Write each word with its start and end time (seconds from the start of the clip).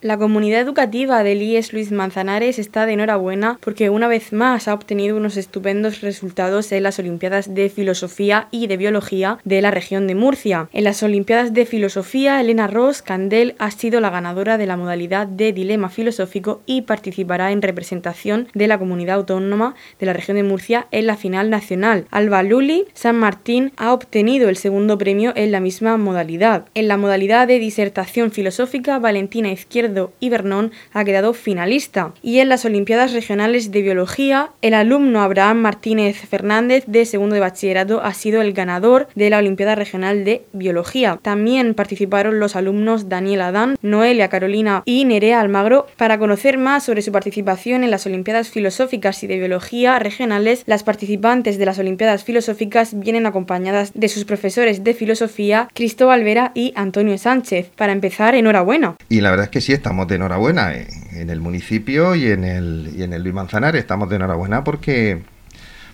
La 0.00 0.16
comunidad 0.16 0.60
educativa 0.60 1.24
del 1.24 1.42
IES 1.42 1.72
Luis 1.72 1.90
Manzanares 1.90 2.60
está 2.60 2.86
de 2.86 2.92
enhorabuena 2.92 3.58
porque 3.60 3.90
una 3.90 4.06
vez 4.06 4.32
más 4.32 4.68
ha 4.68 4.74
obtenido 4.74 5.16
unos 5.16 5.36
estupendos 5.36 6.02
resultados 6.02 6.70
en 6.70 6.84
las 6.84 7.00
Olimpiadas 7.00 7.52
de 7.52 7.68
Filosofía 7.68 8.46
y 8.52 8.68
de 8.68 8.76
Biología 8.76 9.38
de 9.42 9.60
la 9.60 9.72
región 9.72 10.06
de 10.06 10.14
Murcia. 10.14 10.68
En 10.72 10.84
las 10.84 11.02
Olimpiadas 11.02 11.52
de 11.52 11.66
Filosofía, 11.66 12.40
Elena 12.40 12.68
Ross 12.68 13.02
Candel 13.02 13.56
ha 13.58 13.72
sido 13.72 14.00
la 14.00 14.10
ganadora 14.10 14.56
de 14.56 14.66
la 14.66 14.76
modalidad 14.76 15.26
de 15.26 15.52
dilema 15.52 15.88
filosófico 15.88 16.60
y 16.64 16.82
participará 16.82 17.50
en 17.50 17.60
representación 17.60 18.46
de 18.54 18.68
la 18.68 18.78
comunidad 18.78 19.16
autónoma 19.16 19.74
de 19.98 20.06
la 20.06 20.12
región 20.12 20.36
de 20.36 20.44
Murcia 20.44 20.86
en 20.92 21.08
la 21.08 21.16
final 21.16 21.50
nacional. 21.50 22.06
Alba 22.12 22.44
Luli 22.44 22.86
San 22.94 23.16
Martín 23.16 23.72
ha 23.76 23.92
obtenido 23.92 24.48
el 24.48 24.58
segundo 24.58 24.96
premio 24.96 25.32
en 25.34 25.50
la 25.50 25.58
misma 25.58 25.96
modalidad. 25.96 26.66
En 26.74 26.86
la 26.86 26.96
modalidad 26.96 27.48
de 27.48 27.58
disertación 27.58 28.30
filosófica, 28.30 29.00
Valentina 29.00 29.50
Izquierda 29.50 29.87
y 30.20 30.28
Bernón 30.28 30.72
ha 30.92 31.04
quedado 31.04 31.32
finalista. 31.32 32.12
Y 32.22 32.38
en 32.38 32.48
las 32.48 32.64
Olimpiadas 32.64 33.12
Regionales 33.12 33.70
de 33.70 33.82
Biología, 33.82 34.50
el 34.62 34.74
alumno 34.74 35.22
Abraham 35.22 35.58
Martínez 35.58 36.16
Fernández 36.28 36.84
de 36.86 37.04
segundo 37.04 37.34
de 37.34 37.40
bachillerato 37.40 38.02
ha 38.02 38.14
sido 38.14 38.42
el 38.42 38.52
ganador 38.52 39.08
de 39.14 39.30
la 39.30 39.38
Olimpiada 39.38 39.74
Regional 39.74 40.24
de 40.24 40.42
Biología. 40.52 41.18
También 41.22 41.74
participaron 41.74 42.40
los 42.40 42.56
alumnos 42.56 43.08
Daniel 43.08 43.42
Adán, 43.42 43.76
Noelia 43.82 44.28
Carolina 44.28 44.82
y 44.84 45.04
Nerea 45.04 45.40
Almagro. 45.40 45.86
Para 45.96 46.18
conocer 46.18 46.58
más 46.58 46.84
sobre 46.84 47.02
su 47.02 47.12
participación 47.12 47.84
en 47.84 47.90
las 47.90 48.06
Olimpiadas 48.06 48.50
Filosóficas 48.50 49.22
y 49.22 49.26
de 49.26 49.38
Biología 49.38 49.98
regionales, 49.98 50.62
las 50.66 50.82
participantes 50.82 51.58
de 51.58 51.66
las 51.66 51.78
Olimpiadas 51.78 52.24
Filosóficas 52.24 52.98
vienen 52.98 53.26
acompañadas 53.26 53.92
de 53.94 54.08
sus 54.08 54.24
profesores 54.24 54.84
de 54.84 54.94
filosofía, 54.94 55.68
Cristóbal 55.74 56.24
Vera 56.24 56.52
y 56.54 56.72
Antonio 56.74 57.16
Sánchez. 57.18 57.70
Para 57.76 57.92
empezar, 57.92 58.34
enhorabuena. 58.34 58.96
Y 59.08 59.20
la 59.20 59.30
verdad 59.30 59.44
es 59.44 59.50
que 59.50 59.60
sí, 59.60 59.72
estamos 59.78 60.08
de 60.08 60.16
enhorabuena 60.16 60.74
en, 60.74 61.30
el 61.30 61.40
municipio 61.40 62.14
y 62.14 62.26
en 62.26 62.44
el, 62.44 63.22
Luis 63.22 63.34
Manzanares. 63.34 63.80
Estamos 63.80 64.10
de 64.10 64.16
enhorabuena 64.16 64.64
porque, 64.64 65.22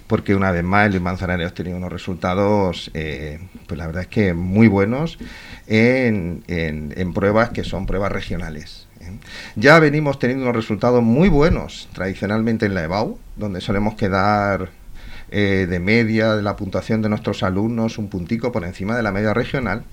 porque 0.06 0.34
una 0.34 0.50
vez 0.50 0.64
más 0.64 0.86
el 0.86 0.92
Luis 0.92 1.02
Manzanares 1.02 1.48
ha 1.48 1.54
tenido 1.54 1.76
unos 1.76 1.92
resultados, 1.92 2.90
eh, 2.94 3.38
pues 3.66 3.78
la 3.78 3.86
verdad 3.86 4.02
es 4.02 4.08
que 4.08 4.34
muy 4.34 4.68
buenos 4.68 5.18
en, 5.66 6.42
pruebas 7.14 7.50
que 7.50 7.62
son 7.62 7.86
pruebas 7.86 8.10
regionales. 8.10 8.88
¿eh? 9.00 9.12
Ya 9.54 9.78
venimos 9.78 10.18
teniendo 10.18 10.44
unos 10.44 10.56
resultados 10.56 11.02
muy 11.02 11.28
buenos 11.28 11.88
tradicionalmente 11.92 12.66
en 12.66 12.74
la 12.74 12.84
EBAU, 12.84 13.18
donde 13.36 13.60
solemos 13.60 13.94
quedar 13.96 14.70
eh, 15.30 15.66
de 15.68 15.78
media 15.78 16.34
de 16.36 16.42
la 16.42 16.56
puntuación 16.56 17.02
de 17.02 17.10
nuestros 17.10 17.42
alumnos, 17.42 17.98
un 17.98 18.08
puntico 18.08 18.50
por 18.50 18.64
encima 18.64 18.96
de 18.96 19.02
la 19.02 19.12
media 19.12 19.34
regional. 19.34 19.84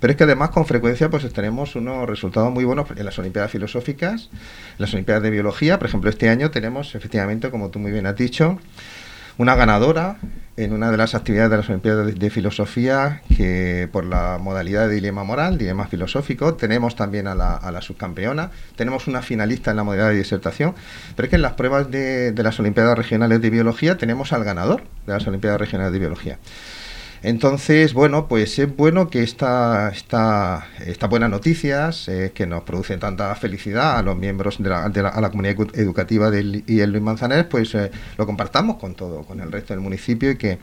Pero 0.00 0.10
es 0.10 0.16
que 0.16 0.24
además 0.24 0.50
con 0.50 0.66
frecuencia 0.66 1.10
pues 1.10 1.30
tenemos 1.32 1.76
unos 1.76 2.08
resultados 2.08 2.52
muy 2.52 2.64
buenos 2.64 2.88
en 2.94 3.04
las 3.04 3.18
Olimpiadas 3.18 3.50
Filosóficas, 3.50 4.28
en 4.32 4.76
las 4.78 4.92
Olimpiadas 4.92 5.22
de 5.22 5.30
Biología. 5.30 5.78
Por 5.78 5.88
ejemplo, 5.88 6.10
este 6.10 6.28
año 6.28 6.50
tenemos 6.50 6.94
efectivamente, 6.94 7.50
como 7.50 7.70
tú 7.70 7.78
muy 7.78 7.92
bien 7.92 8.06
has 8.06 8.16
dicho, 8.16 8.58
una 9.38 9.54
ganadora 9.54 10.16
en 10.56 10.72
una 10.72 10.92
de 10.92 10.96
las 10.96 11.16
actividades 11.16 11.50
de 11.50 11.56
las 11.56 11.68
Olimpiadas 11.68 12.14
de, 12.14 12.30
Filosofía 12.30 13.22
que 13.36 13.88
por 13.90 14.04
la 14.04 14.38
modalidad 14.40 14.88
de 14.88 14.94
dilema 14.94 15.24
moral, 15.24 15.58
dilema 15.58 15.88
filosófico, 15.88 16.54
tenemos 16.54 16.94
también 16.94 17.26
a 17.26 17.34
la, 17.34 17.80
subcampeona, 17.80 18.52
tenemos 18.76 19.08
una 19.08 19.20
finalista 19.22 19.72
en 19.72 19.78
la 19.78 19.84
modalidad 19.84 20.10
de 20.10 20.16
disertación, 20.16 20.74
pero 21.16 21.26
es 21.26 21.30
que 21.30 21.36
en 21.36 21.42
las 21.42 21.54
pruebas 21.54 21.90
de 21.90 22.32
las 22.36 22.60
Olimpiadas 22.60 22.96
Regionales 22.96 23.40
de 23.40 23.50
Biología 23.50 23.96
tenemos 23.98 24.32
al 24.32 24.44
ganador 24.44 24.84
de 25.06 25.12
las 25.12 25.26
Olimpiadas 25.26 25.60
Regionales 25.60 25.92
de 25.92 25.98
Biología. 25.98 26.38
Entonces, 27.24 27.94
bueno, 27.94 28.28
pues 28.28 28.58
es 28.58 28.76
bueno 28.76 29.08
que 29.08 29.22
esta, 29.22 29.88
esta, 29.88 30.66
esta 30.84 31.06
buenas 31.06 31.30
noticias 31.30 32.06
eh, 32.06 32.32
que 32.34 32.46
nos 32.46 32.64
producen 32.64 33.00
tanta 33.00 33.34
felicidad 33.34 33.96
a 33.96 34.02
los 34.02 34.14
miembros 34.14 34.62
de 34.62 34.68
la, 34.68 34.90
de 34.90 35.02
la, 35.02 35.30
comunidad 35.30 35.56
educativa 35.72 36.30
del 36.30 36.64
y 36.66 36.80
el 36.80 36.90
Luis 36.90 37.02
Manzanares, 37.02 37.46
pues 37.46 37.74
eh, 37.76 37.90
lo 38.18 38.26
compartamos 38.26 38.76
con 38.76 38.94
todo, 38.94 39.22
con 39.22 39.40
el 39.40 39.50
resto 39.50 39.72
del 39.72 39.80
municipio 39.80 40.32
y 40.32 40.36
que, 40.36 40.58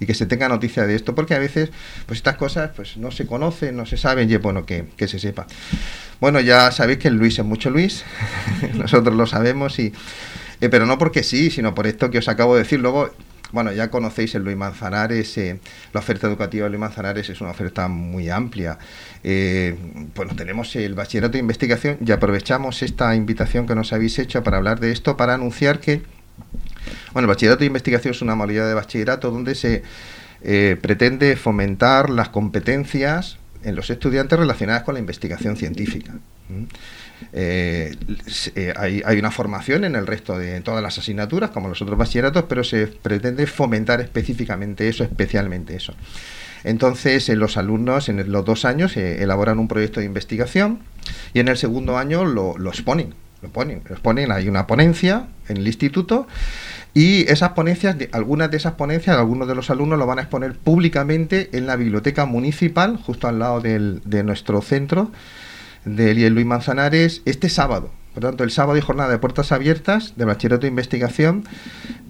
y 0.00 0.06
que 0.06 0.14
se 0.14 0.24
tenga 0.24 0.48
noticia 0.48 0.86
de 0.86 0.94
esto, 0.94 1.14
porque 1.14 1.34
a 1.34 1.38
veces 1.38 1.70
pues 2.06 2.20
estas 2.20 2.36
cosas 2.36 2.70
pues 2.74 2.96
no 2.96 3.10
se 3.10 3.26
conocen, 3.26 3.76
no 3.76 3.84
se 3.84 3.98
saben 3.98 4.30
y 4.30 4.34
es 4.36 4.40
bueno 4.40 4.64
que, 4.64 4.86
que 4.96 5.08
se 5.08 5.18
sepa. 5.18 5.46
Bueno, 6.18 6.40
ya 6.40 6.72
sabéis 6.72 6.98
que 6.98 7.08
el 7.08 7.16
Luis 7.16 7.38
es 7.38 7.44
mucho 7.44 7.68
Luis, 7.68 8.04
nosotros 8.74 9.14
lo 9.14 9.26
sabemos 9.26 9.78
y... 9.78 9.92
Eh, 10.60 10.68
pero 10.68 10.86
no 10.86 10.98
porque 10.98 11.22
sí, 11.22 11.50
sino 11.50 11.74
por 11.74 11.86
esto 11.86 12.10
que 12.10 12.18
os 12.18 12.28
acabo 12.28 12.54
de 12.54 12.62
decir. 12.62 12.80
Luego, 12.80 13.10
bueno, 13.52 13.72
ya 13.72 13.90
conocéis 13.90 14.34
el 14.34 14.42
Luis 14.42 14.56
Manzanares, 14.56 15.38
eh, 15.38 15.60
la 15.92 16.00
oferta 16.00 16.26
educativa 16.26 16.64
de 16.64 16.70
Luis 16.70 16.80
Manzanares 16.80 17.28
es 17.30 17.40
una 17.40 17.50
oferta 17.50 17.88
muy 17.88 18.28
amplia. 18.28 18.78
Eh, 19.22 19.76
bueno, 20.14 20.34
tenemos 20.34 20.74
el 20.76 20.94
bachillerato 20.94 21.34
de 21.34 21.38
investigación 21.38 21.98
y 22.04 22.10
aprovechamos 22.12 22.82
esta 22.82 23.14
invitación 23.14 23.66
que 23.66 23.74
nos 23.74 23.92
habéis 23.92 24.18
hecho 24.18 24.42
para 24.42 24.56
hablar 24.56 24.80
de 24.80 24.92
esto, 24.92 25.16
para 25.16 25.34
anunciar 25.34 25.80
que, 25.80 26.02
bueno, 27.12 27.26
el 27.26 27.28
bachillerato 27.28 27.60
de 27.60 27.66
investigación 27.66 28.14
es 28.14 28.22
una 28.22 28.34
modalidad 28.34 28.66
de 28.66 28.74
bachillerato 28.74 29.30
donde 29.30 29.54
se 29.54 29.82
eh, 30.42 30.76
pretende 30.80 31.36
fomentar 31.36 32.10
las 32.10 32.28
competencias 32.30 33.38
en 33.62 33.74
los 33.74 33.90
estudiantes 33.90 34.38
relacionadas 34.38 34.82
con 34.82 34.94
la 34.94 35.00
investigación 35.00 35.56
científica. 35.56 36.14
Eh, 37.32 37.94
eh, 38.54 38.74
hay, 38.76 39.18
una 39.18 39.30
formación 39.30 39.84
en 39.84 39.96
el 39.96 40.06
resto 40.06 40.38
de 40.38 40.60
todas 40.60 40.82
las 40.82 40.98
asignaturas, 40.98 41.50
como 41.50 41.68
los 41.68 41.80
otros 41.82 41.98
bachilleratos, 41.98 42.44
pero 42.48 42.64
se 42.64 42.86
pretende 42.86 43.46
fomentar 43.46 44.00
específicamente 44.00 44.88
eso, 44.88 45.04
especialmente 45.04 45.76
eso. 45.76 45.94
Entonces, 46.64 47.28
los 47.30 47.56
alumnos 47.56 48.08
en 48.08 48.30
los 48.30 48.44
dos 48.44 48.64
años 48.64 48.96
eh, 48.96 49.22
elaboran 49.22 49.58
un 49.58 49.68
proyecto 49.68 50.00
de 50.00 50.06
investigación 50.06 50.80
y 51.32 51.40
en 51.40 51.48
el 51.48 51.56
segundo 51.56 51.96
año 51.96 52.24
lo, 52.24 52.56
exponen. 52.68 53.14
Lo 53.42 53.50
ponen, 53.50 53.82
lo 54.28 54.34
hay 54.34 54.48
una 54.48 54.66
ponencia 54.66 55.28
en 55.48 55.58
el 55.58 55.66
instituto 55.66 56.26
y 56.94 57.30
esas 57.30 57.50
ponencias, 57.50 57.94
algunas 58.12 58.50
de 58.50 58.56
esas 58.56 58.72
ponencias, 58.72 59.16
algunos 59.16 59.46
de 59.46 59.54
los 59.54 59.68
alumnos 59.68 59.98
lo 59.98 60.06
van 60.06 60.18
a 60.18 60.22
exponer 60.22 60.54
públicamente 60.54 61.50
en 61.52 61.66
la 61.66 61.76
biblioteca 61.76 62.24
municipal, 62.24 62.96
justo 62.96 63.28
al 63.28 63.38
lado 63.38 63.60
de 63.60 64.22
nuestro 64.24 64.62
centro 64.62 65.12
de 65.86 66.10
Elías 66.10 66.32
Luis 66.32 66.44
Manzanares 66.44 67.22
este 67.24 67.48
sábado. 67.48 67.90
Por 68.12 68.22
tanto, 68.22 68.44
el 68.44 68.50
sábado 68.50 68.76
hay 68.76 68.80
jornada 68.80 69.10
de 69.10 69.18
puertas 69.18 69.52
abiertas 69.52 70.14
de 70.16 70.24
bachillerato 70.24 70.62
de 70.62 70.68
investigación 70.68 71.44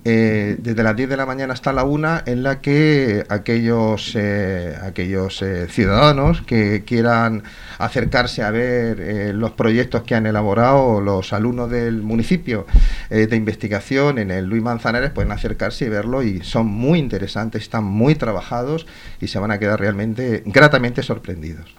eh, 0.05 0.55
desde 0.61 0.85
las 0.85 0.95
10 0.95 1.09
de 1.09 1.17
la 1.17 1.27
mañana 1.27 1.53
hasta 1.53 1.73
la 1.73 1.83
1 1.83 2.21
en 2.27 2.45
la 2.45 2.61
que 2.61 3.27
aquellos, 3.29 4.13
eh, 4.15 4.79
aquellos 4.81 5.43
eh, 5.43 5.67
ciudadanos 5.69 6.43
que 6.43 6.85
quieran 6.85 7.43
acercarse 7.79 8.45
a 8.45 8.53
ver 8.53 9.35
los 9.35 9.51
proyectos 9.51 10.05
que 10.05 10.15
han 10.15 10.27
elaborado 10.27 11.01
los 11.01 11.33
alumnos 11.33 11.73
del 11.73 12.03
municipio 12.03 12.67
de 13.11 13.37
investigación 13.37 14.19
en 14.19 14.31
el 14.31 14.47
Luis 14.47 14.63
Manzanares 14.63 15.11
pueden 15.11 15.33
acercarse 15.33 15.87
y 15.87 15.89
verlo 15.89 16.23
y 16.23 16.41
son 16.45 16.67
muy 16.67 17.01
interesantes, 17.01 17.63
están 17.63 17.83
muy 17.83 18.15
trabajados 18.15 18.87
y 19.21 19.27
se 19.27 19.41
van 19.41 19.51
a 19.51 19.59
quedar 19.59 19.81
realmente 19.81 20.45
gratamente 20.47 21.03
sorprendidos. 21.03 21.75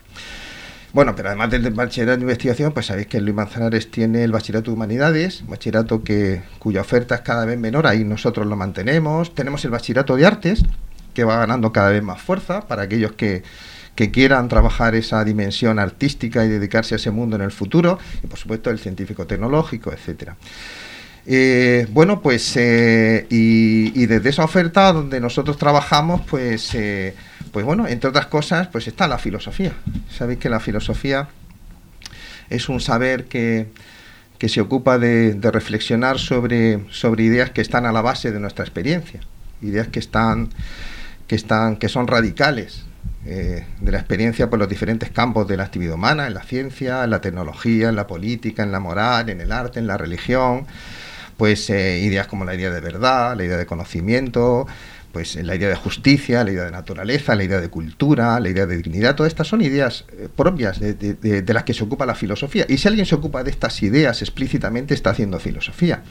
Bueno, 0.93 1.15
pero 1.15 1.29
además 1.29 1.51
del 1.51 1.69
bachillerato 1.71 2.17
de 2.17 2.23
investigación, 2.23 2.71
pues 2.71 2.85
sabéis 2.85 3.07
que 3.07 3.19
Luis 3.19 3.35
Manzanares 3.35 3.91
tiene 3.91 4.23
el 4.23 4.31
bachillerato 4.31 4.71
de 4.71 4.75
humanidades, 4.75 5.43
bachillerato 5.45 6.03
que, 6.03 6.43
cuya 6.59 6.81
oferta 6.81 7.15
es 7.15 7.21
cada 7.21 7.45
vez 7.45 7.59
menor, 7.59 7.87
ahí 7.87 8.03
nosotros 8.03 8.47
lo 8.47 8.55
mantenemos. 8.55 9.35
Tenemos 9.35 9.63
el 9.65 9.71
bachillerato 9.71 10.15
de 10.15 10.25
artes, 10.25 10.63
que 11.13 11.23
va 11.23 11.37
ganando 11.37 11.73
cada 11.73 11.89
vez 11.89 12.03
más 12.03 12.21
fuerza 12.21 12.67
para 12.67 12.83
aquellos 12.83 13.11
que, 13.13 13.43
quieran 14.11 14.47
trabajar 14.47 14.93
esa 14.93 15.23
dimensión 15.23 15.79
artística 15.79 16.45
y 16.45 16.49
dedicarse 16.49 16.93
a 16.93 16.97
ese 16.97 17.09
mundo 17.09 17.35
en 17.35 17.41
el 17.41 17.51
futuro, 17.51 17.97
y 18.23 18.27
por 18.27 18.37
supuesto 18.37 18.69
el 18.69 18.77
científico 18.77 19.25
tecnológico, 19.25 19.91
etcétera. 19.91 20.37
Eh, 21.25 21.87
bueno, 21.89 22.21
pues 22.21 22.55
eh, 22.55 23.25
y, 23.29 24.05
desde 24.05 24.29
esa 24.29 24.43
oferta 24.43 24.93
donde 24.93 25.19
nosotros 25.19 25.57
trabajamos, 25.57 26.21
pues, 26.29 26.75
eh, 26.75 27.15
pues 27.51 27.65
bueno, 27.65 27.87
entre 27.87 28.11
otras 28.11 28.27
cosas, 28.27 28.67
pues 28.67 28.87
está 28.87 29.07
la 29.07 29.17
filosofía. 29.17 29.73
Sabéis 30.09 30.40
que 30.40 30.50
la 30.50 30.59
filosofía 30.59 31.28
es 32.50 32.69
un 32.69 32.79
saber 32.79 33.25
que, 33.25 33.68
se 34.47 34.62
ocupa 34.62 34.97
de, 34.97 35.37
reflexionar 35.41 36.20
sobre, 36.20 36.85
sobre 36.91 37.23
ideas 37.23 37.52
que 37.52 37.61
están 37.61 37.85
a 37.85 37.91
la 37.91 38.02
base 38.02 38.31
de 38.31 38.40
nuestra 38.40 38.64
experiencia, 38.64 39.22
ideas 39.61 39.87
que 39.87 39.99
están, 39.99 40.49
que 41.28 41.35
están, 41.35 41.78
que 41.78 41.90
son 41.90 42.08
radicales, 42.08 42.85
de 43.28 43.91
la 43.91 43.97
experiencia 43.97 44.49
por 44.49 44.58
los 44.58 44.70
diferentes 44.70 45.09
campos 45.11 45.47
de 45.47 45.58
la 45.58 45.64
actividad 45.64 45.96
humana, 45.96 46.28
en 46.28 46.34
la 46.34 46.43
ciencia, 46.43 47.03
en 47.03 47.09
la 47.09 47.20
tecnología, 47.20 47.90
en 47.90 47.96
la 47.96 48.08
política, 48.08 48.64
en 48.64 48.72
la 48.72 48.79
moral, 48.79 49.29
en 49.29 49.41
el 49.41 49.52
arte, 49.52 49.79
en 49.79 49.87
la 49.87 49.97
religión, 49.97 50.66
pues 51.35 51.70
eh, 51.70 51.99
ideas 51.99 52.28
como 52.28 52.46
la 52.46 52.55
idea 52.55 52.72
de 52.72 52.79
verdad, 52.79 53.35
la 53.35 53.43
idea 53.43 53.58
de 53.58 53.66
conocimiento, 53.66 54.66
pues 55.11 55.35
la 55.35 55.55
idea 55.55 55.69
de 55.69 55.75
justicia, 55.75 56.43
la 56.43 56.51
idea 56.51 56.65
de 56.65 56.71
naturaleza, 56.71 57.35
la 57.35 57.43
idea 57.43 57.59
de 57.59 57.69
cultura, 57.69 58.39
la 58.39 58.49
idea 58.49 58.65
de 58.65 58.77
dignidad, 58.77 59.15
todas 59.15 59.31
estas 59.31 59.47
son 59.47 59.61
ideas 59.61 60.05
eh, 60.11 60.27
propias 60.33 60.79
de, 60.79 61.43
las 61.47 61.63
que 61.63 61.73
se 61.73 61.83
ocupa 61.83 62.05
la 62.05 62.15
filosofía. 62.15 62.65
Y 62.67 62.77
si 62.77 62.87
alguien 62.87 63.05
se 63.05 63.15
ocupa 63.15 63.43
de 63.43 63.51
estas 63.51 63.81
ideas 63.83 64.21
explícitamente, 64.21 64.93
está 64.93 65.11
haciendo 65.11 65.39
filosofía. 65.39 66.03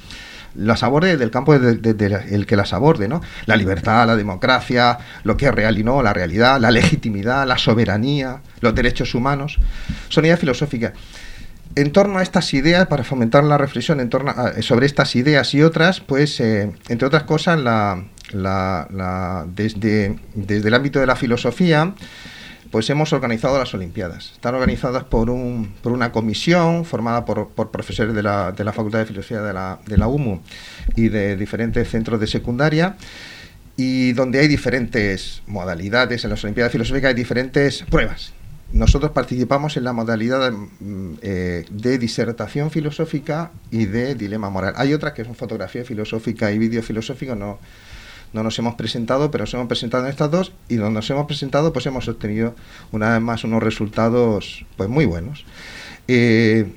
Las 0.54 0.82
aborde 0.82 1.18
del 1.18 1.30
campo 1.30 1.58
del 1.58 2.46
que 2.46 2.56
las 2.56 2.72
aborde, 2.72 3.08
¿no? 3.08 3.20
La 3.44 3.56
libertad, 3.56 4.06
la 4.06 4.16
democracia, 4.16 4.98
lo 5.22 5.36
que 5.36 5.46
es 5.46 5.54
real 5.54 5.78
y 5.78 5.84
no, 5.84 6.02
la 6.02 6.14
realidad, 6.14 6.58
la 6.58 6.70
legitimidad, 6.70 7.46
la 7.46 7.58
soberanía, 7.58 8.40
los 8.60 8.74
derechos 8.74 9.14
humanos, 9.14 9.58
son 10.08 10.24
ideas 10.24 10.40
filosóficas. 10.40 10.92
En 11.76 11.92
torno 11.92 12.18
a 12.18 12.22
estas 12.22 12.54
ideas, 12.54 12.86
para 12.86 13.04
fomentar 13.04 13.44
la 13.44 13.58
reflexión 13.58 14.00
en 14.00 14.08
torno 14.08 14.34
sobre 14.62 14.86
estas 14.86 15.14
ideas 15.14 15.54
y 15.54 15.62
otras, 15.62 16.00
pues, 16.00 16.40
eh, 16.40 16.72
entre 16.88 17.06
otras 17.06 17.24
cosas, 17.24 17.60
la, 17.60 18.02
desde, 19.54 20.16
el 20.48 20.74
ámbito 20.74 20.98
de 21.00 21.06
la 21.06 21.16
filosofía, 21.16 21.94
pues 22.70 22.88
hemos 22.88 23.12
organizado 23.12 23.58
las 23.58 23.74
Olimpiadas. 23.74 24.32
Están 24.32 24.54
organizadas 24.54 25.04
por 25.04 25.30
una 25.30 26.12
comisión 26.12 26.86
formada 26.86 27.26
por, 27.26 27.50
por 27.50 27.70
profesores 27.70 28.14
de 28.14 28.22
la, 28.22 28.52
de 28.52 28.64
la, 28.64 28.72
Facultad 28.72 29.00
de 29.00 29.06
Filosofía 29.06 29.42
de 29.42 29.52
la, 29.52 29.78
de 29.86 29.98
la 29.98 30.08
UMU 30.08 30.40
y 30.96 31.10
de 31.10 31.36
diferentes 31.36 31.88
centros 31.90 32.18
de 32.18 32.26
secundaria 32.26 32.96
y 33.76 34.14
donde 34.14 34.40
hay 34.40 34.48
diferentes 34.48 35.42
modalidades. 35.46 36.24
En 36.24 36.30
las 36.30 36.42
Olimpiadas 36.42 36.72
Filosóficas 36.72 37.10
hay 37.10 37.14
diferentes 37.14 37.82
pruebas. 37.82 38.32
Nosotros 38.72 39.12
participamos 39.12 39.76
en 39.76 39.84
la 39.84 39.92
modalidad 39.92 40.52
mm, 40.52 41.12
eh, 41.22 41.64
de 41.70 41.98
disertación 41.98 42.70
filosófica 42.70 43.52
y 43.70 43.86
de 43.86 44.14
dilema 44.14 44.50
moral. 44.50 44.74
Hay 44.76 44.92
otras 44.92 45.12
que 45.12 45.24
son 45.24 45.34
fotografía 45.34 45.84
filosófica 45.84 46.50
y 46.50 46.58
vídeo 46.58 46.82
filosófico, 46.82 47.34
no, 47.34 47.58
no 48.32 48.42
nos 48.42 48.58
hemos 48.58 48.74
presentado, 48.74 49.30
pero 49.30 49.44
nos 49.44 49.54
hemos 49.54 49.68
presentado 49.68 50.04
en 50.04 50.10
estas 50.10 50.30
dos 50.30 50.52
y 50.68 50.76
donde 50.76 50.94
nos 50.94 51.08
hemos 51.10 51.26
presentado 51.26 51.72
pues 51.72 51.86
hemos 51.86 52.08
obtenido 52.08 52.54
una 52.92 53.12
vez 53.12 53.20
más 53.20 53.44
unos 53.44 53.62
resultados 53.62 54.66
pues 54.76 54.88
muy 54.88 55.06
buenos. 55.06 55.44
Eh, 56.08 56.72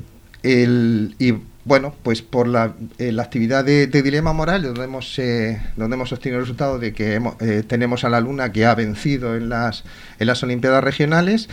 bueno, 1.69 1.93
pues 2.01 2.23
por 2.23 2.47
la, 2.47 2.73
eh, 2.97 3.15
actividad 3.19 3.63
de, 3.63 3.87
dilema 3.87 4.33
moral, 4.33 4.63
donde 4.63 4.83
hemos, 4.83 5.19
eh, 5.19 5.61
donde 5.77 5.93
hemos 5.93 6.11
obtenido 6.11 6.39
el 6.39 6.45
resultado 6.45 6.79
de 6.79 6.93
que 6.93 7.21
tenemos 7.67 8.03
a 8.03 8.09
la 8.09 8.19
luna 8.19 8.51
que 8.51 8.65
ha 8.65 8.73
vencido 8.73 9.35
en 9.35 9.49
las, 9.49 9.83
en 10.17 10.25
las 10.25 10.41
Olimpiadas 10.41 10.83
regionales, 10.83 11.47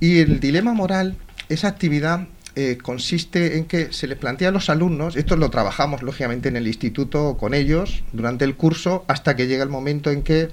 y 0.00 0.18
el 0.18 0.40
dilema 0.40 0.74
moral, 0.74 1.16
esa 1.48 1.68
actividad 1.68 2.26
eh, 2.56 2.76
consiste 2.82 3.56
en 3.56 3.66
que 3.66 3.92
se 3.92 4.08
les 4.08 4.18
plantea 4.18 4.48
a 4.48 4.50
los 4.50 4.68
alumnos, 4.68 5.14
esto 5.14 5.36
lo 5.36 5.48
trabajamos 5.48 6.02
lógicamente 6.02 6.48
en 6.48 6.56
el 6.56 6.66
instituto 6.66 7.36
con 7.36 7.54
ellos 7.54 8.02
durante 8.12 8.44
el 8.44 8.56
curso 8.56 9.04
hasta 9.06 9.36
que 9.36 9.46
llega 9.46 9.62
el 9.62 9.68
momento 9.68 10.10
en 10.10 10.22
que 10.22 10.48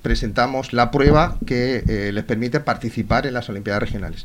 presentamos 0.00 0.72
la 0.72 0.90
prueba 0.90 1.36
que 1.44 1.82
eh, 1.86 2.12
les 2.12 2.24
permite 2.24 2.60
participar 2.60 3.26
en 3.26 3.34
las 3.34 3.48
Olimpiadas 3.50 3.82
Regionales. 3.82 4.24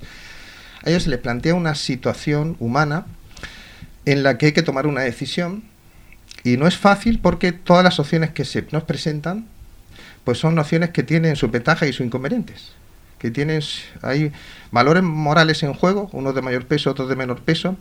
A 0.83 0.89
ellos 0.91 1.03
se 1.03 1.09
les 1.09 1.19
plantea 1.19 1.55
una 1.55 1.75
situación 1.75 2.55
humana 2.59 3.05
en 4.05 4.23
la 4.23 4.37
que 4.37 4.47
hay 4.47 4.51
que 4.51 4.63
tomar 4.63 4.87
una 4.87 5.01
decisión 5.01 5.63
y 6.43 6.57
no 6.57 6.67
es 6.67 6.77
fácil 6.77 7.19
porque 7.19 7.51
todas 7.51 7.83
las 7.83 7.99
opciones 7.99 8.31
que 8.31 8.45
se 8.45 8.65
nos 8.71 8.83
presentan 8.83 9.47
pues 10.23 10.37
son 10.37 10.57
opciones 10.57 10.91
que 10.91 11.03
tienen 11.03 11.35
sus 11.35 11.51
ventajas 11.51 11.89
y 11.89 11.93
sus 11.93 12.05
inconvenientes 12.05 12.73
que 13.31 13.63
hay 14.01 14.31
valores 14.71 15.03
morales 15.03 15.63
en 15.63 15.73
juego, 15.73 16.09
unos 16.11 16.35
de 16.35 16.41
mayor 16.41 16.65
peso, 16.65 16.91
otros 16.91 17.07
de 17.07 17.15
menor 17.15 17.41
peso, 17.41 17.77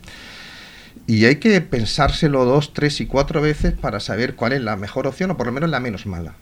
y 1.05 1.25
hay 1.25 1.35
que 1.35 1.59
pensárselo 1.59 2.45
dos, 2.45 2.73
tres 2.73 3.01
y 3.01 3.05
cuatro 3.05 3.41
veces 3.41 3.73
para 3.73 3.99
saber 3.99 4.35
cuál 4.35 4.53
es 4.53 4.61
la 4.61 4.77
mejor 4.77 5.05
opción 5.05 5.31
o 5.31 5.37
por 5.37 5.47
lo 5.47 5.51
menos 5.51 5.69
la 5.69 5.81
menos 5.81 6.05
mala. 6.05 6.33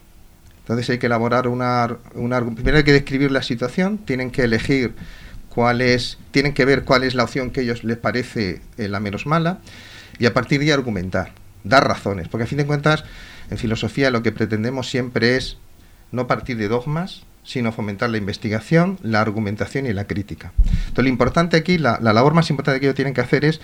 Entonces 0.59 0.89
hay 0.89 0.99
que 0.99 1.07
elaborar 1.07 1.47
una, 1.47 1.97
una 2.13 2.45
primero 2.45 2.77
hay 2.77 2.83
que 2.83 2.93
describir 2.93 3.31
la 3.31 3.41
situación, 3.41 3.97
tienen 3.97 4.29
que 4.29 4.43
elegir 4.43 4.93
tienen 6.31 6.53
que 6.53 6.65
ver 6.65 6.83
cuál 6.83 7.03
es 7.03 7.15
la 7.15 7.23
opción 7.23 7.51
que 7.51 7.61
a 7.61 7.63
ellos 7.63 7.83
les 7.83 7.97
parece 7.97 8.61
eh, 8.77 8.87
la 8.87 8.99
menos 8.99 9.25
mala 9.25 9.59
y 10.17 10.25
a 10.25 10.33
partir 10.33 10.59
de 10.59 10.65
ahí 10.65 10.71
argumentar, 10.71 11.33
dar 11.63 11.87
razones, 11.87 12.27
porque 12.27 12.45
a 12.45 12.47
fin 12.47 12.57
de 12.57 12.65
cuentas 12.65 13.03
en 13.49 13.57
filosofía 13.57 14.11
lo 14.11 14.23
que 14.23 14.31
pretendemos 14.31 14.89
siempre 14.89 15.35
es 15.35 15.57
no 16.11 16.27
partir 16.27 16.57
de 16.57 16.67
dogmas, 16.67 17.23
sino 17.43 17.71
fomentar 17.71 18.09
la 18.09 18.17
investigación, 18.17 18.99
la 19.01 19.21
argumentación 19.21 19.87
y 19.87 19.93
la 19.93 20.05
crítica. 20.05 20.51
Entonces, 20.57 21.03
lo 21.03 21.09
importante 21.09 21.57
aquí, 21.57 21.77
la, 21.77 21.99
labor 21.99 22.33
más 22.33 22.49
importante 22.49 22.79
que 22.79 22.87
ellos 22.87 22.95
tienen 22.95 23.13
que 23.13 23.21
hacer 23.21 23.45
es 23.45 23.61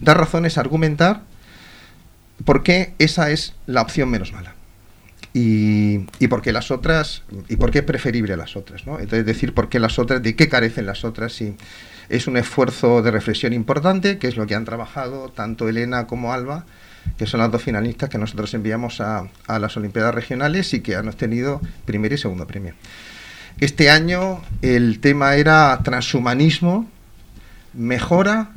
dar 0.00 0.18
razones, 0.18 0.58
argumentar 0.58 1.22
por 2.44 2.62
qué 2.62 2.94
esa 2.98 3.30
es 3.30 3.54
la 3.66 3.82
opción 3.82 4.10
menos 4.10 4.32
mala. 4.32 4.54
Y, 5.32 6.06
y 6.18 6.26
por 6.28 6.42
qué 6.42 6.52
las 6.52 6.70
otras, 6.72 7.22
y 7.48 7.56
por 7.56 7.70
qué 7.70 7.78
es 7.78 7.84
preferible 7.84 8.32
a 8.32 8.36
las 8.36 8.56
otras, 8.56 8.86
¿no? 8.86 8.98
Entonces, 8.98 9.24
decir 9.24 9.54
por 9.54 9.68
qué 9.68 9.78
las 9.78 9.98
otras, 9.98 10.22
de 10.22 10.34
qué 10.34 10.48
carecen 10.48 10.86
las 10.86 11.04
otras, 11.04 11.40
y 11.40 11.56
es 12.08 12.26
un 12.26 12.36
esfuerzo 12.36 13.00
de 13.02 13.12
reflexión 13.12 13.52
importante, 13.52 14.18
que 14.18 14.26
es 14.26 14.36
lo 14.36 14.46
que 14.48 14.56
han 14.56 14.64
trabajado 14.64 15.28
tanto 15.28 15.68
Elena 15.68 16.08
como 16.08 16.32
Alba, 16.32 16.64
que 17.16 17.26
son 17.26 17.38
las 17.40 17.50
dos 17.50 17.62
finalistas 17.62 18.08
que 18.08 18.18
nosotros 18.18 18.52
enviamos 18.54 19.00
a, 19.00 19.28
a 19.46 19.58
las 19.60 19.76
Olimpiadas 19.76 20.14
Regionales 20.14 20.74
y 20.74 20.80
que 20.80 20.96
han 20.96 21.08
obtenido 21.08 21.60
primer 21.84 22.12
y 22.12 22.18
segundo 22.18 22.46
premio. 22.46 22.74
Este 23.60 23.90
año 23.90 24.42
el 24.62 25.00
tema 25.00 25.36
era 25.36 25.78
transhumanismo, 25.84 26.88
mejora 27.72 28.50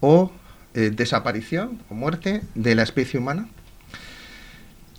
o 0.00 0.32
eh, 0.74 0.90
desaparición 0.94 1.82
o 1.88 1.94
muerte 1.94 2.42
de 2.54 2.74
la 2.74 2.82
especie 2.82 3.18
humana. 3.18 3.48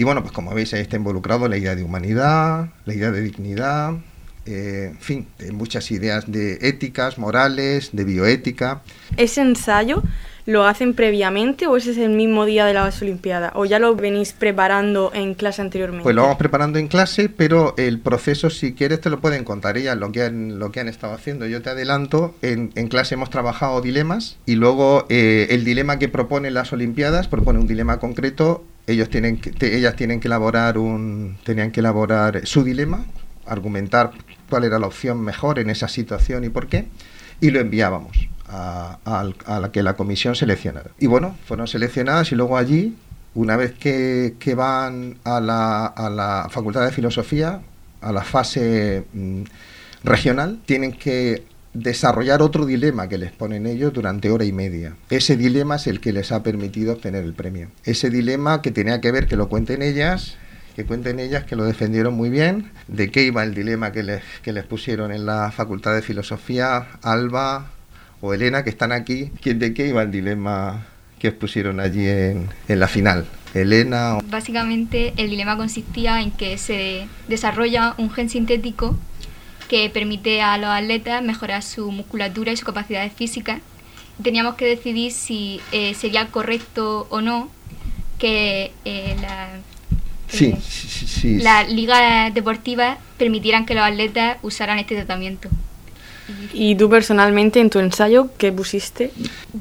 Y 0.02 0.04
bueno, 0.04 0.24
pues 0.24 0.34
como 0.34 0.52
veis 0.56 0.74
ahí 0.74 0.82
está 0.82 0.96
involucrado 0.96 1.48
la 1.48 1.58
idea 1.58 1.76
de 1.76 1.84
humanidad, 1.84 2.70
la 2.86 2.94
idea 2.96 3.12
de 3.12 3.22
dignidad, 3.22 3.94
eh, 4.48 4.88
en 4.94 5.00
fin, 5.00 5.28
muchas 5.54 5.92
ideas 5.92 6.32
de 6.32 6.58
éticas, 6.68 7.20
morales, 7.20 7.92
de 7.94 8.04
bioética. 8.04 8.82
Ese 9.16 9.42
ensayo 9.42 10.02
¿Lo 10.46 10.66
hacen 10.66 10.94
previamente 10.94 11.68
o 11.68 11.78
ese 11.78 11.92
es 11.92 11.98
el 11.98 12.10
mismo 12.10 12.46
día 12.46 12.66
de 12.66 12.74
las 12.74 13.02
Olimpiadas? 13.02 13.52
¿O 13.56 13.66
ya 13.66 13.80
lo 13.80 13.96
venís 13.96 14.34
preparando 14.34 15.12
en 15.14 15.36
clase 15.36 15.62
anteriormente? 15.62 16.04
Pues 16.04 16.16
lo 16.16 16.24
vamos 16.24 16.38
preparando 16.38 16.80
en 16.80 16.88
clase, 16.88 17.30
pero 17.30 17.76
el 17.78 18.00
proceso, 18.00 18.50
si 18.50 18.74
quieres, 18.74 19.02
te 19.02 19.10
lo 19.10 19.20
pueden 19.20 19.44
contar 19.44 19.78
ellas, 19.78 19.98
lo 19.98 20.12
que 20.12 20.24
han, 20.24 20.58
lo 20.58 20.72
que 20.72 20.80
han 20.80 20.88
estado 20.88 21.14
haciendo. 21.14 21.46
Yo 21.46 21.62
te 21.62 21.70
adelanto, 21.70 22.34
en, 22.42 22.70
clase 22.88 23.14
hemos 23.14 23.30
trabajado 23.30 23.82
dilemas 23.82 24.38
y 24.46 24.56
luego 24.56 25.06
eh, 25.10 25.48
el 25.52 25.64
dilema 25.64 26.00
que 26.00 26.10
propone 26.10 26.50
las 26.50 26.74
Olimpiadas 26.74 27.28
propone 27.28 27.60
un 27.60 27.68
dilema 27.68 28.00
concreto. 28.00 28.66
Ellos 28.92 29.10
tienen 29.10 29.40
ellas 29.62 29.96
tienen 29.96 30.20
que 30.20 30.28
elaborar 30.28 30.78
un, 30.78 31.38
tenían 31.44 31.72
que 31.72 31.80
elaborar 31.80 32.46
su 32.46 32.64
dilema, 32.64 33.06
argumentar 33.46 34.12
cuál 34.50 34.64
era 34.64 34.80
la 34.80 34.88
opción 34.88 35.22
mejor 35.22 35.60
en 35.60 35.70
esa 35.70 35.88
situación 35.88 36.44
y 36.44 36.50
por 36.50 36.68
qué, 36.68 36.88
y 37.40 37.52
lo 37.52 37.60
enviábamos 37.60 38.18
a, 38.48 39.00
la 39.48 39.72
que 39.72 39.84
la 39.84 39.96
comisión 39.96 40.36
seleccionara. 40.36 40.92
Y 41.00 41.08
bueno, 41.08 41.38
fueron 41.46 41.68
seleccionadas 41.68 42.32
y 42.32 42.36
luego 42.36 42.58
allí, 42.58 42.96
una 43.34 43.56
vez 43.56 43.74
que, 43.74 44.36
van 44.56 45.18
a 45.24 45.40
la, 45.40 45.86
a 45.86 46.10
la, 46.10 46.48
Facultad 46.50 46.86
de 46.86 46.92
Filosofía, 46.92 47.62
a 48.02 48.12
la 48.12 48.24
fase 48.24 49.06
mm, 49.14 49.44
regional, 50.04 50.60
tienen 50.66 50.94
que 50.94 51.46
desarrollar 51.74 52.42
otro 52.42 52.66
dilema 52.66 53.08
que 53.08 53.18
les 53.18 53.32
ponen 53.32 53.66
ellos 53.66 53.94
durante 53.94 54.30
hora 54.30 54.46
y 54.46 54.52
media. 54.52 54.96
Ese 55.10 55.38
dilema 55.38 55.76
es 55.76 55.88
el 55.88 56.00
que 56.00 56.12
les 56.12 56.32
ha 56.32 56.44
permitido 56.44 56.94
obtener 56.94 57.24
el 57.24 57.34
premio. 57.34 57.70
Ese 57.86 58.10
dilema 58.10 58.62
que 58.62 58.72
tenía 58.72 59.02
que 59.02 59.12
ver, 59.12 59.28
que 59.28 59.38
lo 59.38 59.50
cuenten 59.50 59.82
ellas, 59.82 60.38
que 60.76 60.86
cuenten 60.86 61.20
ellas 61.20 61.44
que 61.46 61.56
lo 61.56 61.66
defendieron 61.66 62.14
muy 62.14 62.30
bien, 62.30 62.72
de 62.88 63.12
qué 63.12 63.24
iba 63.24 63.44
el 63.44 63.54
dilema 63.54 63.92
que 63.92 64.04
les, 64.04 64.24
que 64.42 64.54
les 64.54 64.64
pusieron 64.64 65.12
en 65.12 65.26
la 65.26 65.52
Facultad 65.52 65.94
de 65.94 66.02
Filosofía, 66.02 66.88
Alba, 67.02 67.72
o 68.22 68.34
Elena, 68.34 68.64
que 68.64 68.70
están 68.70 68.92
aquí, 68.92 69.32
¿quién 69.42 69.60
de 69.60 69.74
qué 69.74 69.88
iba 69.88 70.02
el 70.02 70.12
dilema 70.12 70.86
que 71.20 71.30
os 71.30 71.34
pusieron 71.34 71.80
allí 71.80 72.08
en, 72.08 72.50
en 72.68 72.80
la 72.80 72.88
final? 72.88 73.26
Elena. 73.54 74.20
Básicamente 74.30 75.14
el 75.18 75.30
dilema 75.30 75.58
consistía 75.58 76.22
en 76.22 76.32
que 76.32 76.58
se 76.58 77.08
desarrolla 77.28 77.96
un 77.98 78.10
gen 78.10 78.30
sintético 78.30 78.98
que 79.72 79.90
permite 79.90 80.42
a 80.42 80.58
los 80.58 80.70
atletas 80.70 81.24
mejorar 81.24 81.64
su 81.64 81.90
musculatura 81.94 82.52
y 82.52 82.58
sus 82.58 82.66
capacidades 82.66 83.14
físicas. 83.14 83.62
Teníamos 84.22 84.56
que 84.56 84.66
decidir 84.66 85.14
si 85.14 85.62
eh, 85.72 85.94
sería 85.94 86.28
correcto 86.28 87.08
o 87.10 87.22
no 87.22 87.50
que 88.20 88.74
eh, 88.84 89.16
la, 89.22 89.48
sí, 90.28 90.58
sí, 90.62 91.08
sí, 91.08 91.40
las 91.40 91.72
ligas 91.72 92.34
deportivas 92.34 92.98
permitieran 93.18 93.66
que 93.66 93.74
los 93.74 93.86
atletas 93.86 94.40
usaran 94.42 94.78
este 94.78 94.96
tratamiento. 94.96 95.48
¿Y 96.52 96.76
tú 96.76 96.90
personalmente 96.90 97.62
en 97.62 97.70
tu 97.70 97.80
ensayo 97.80 98.28
qué 98.38 98.52
pusiste? 98.52 99.14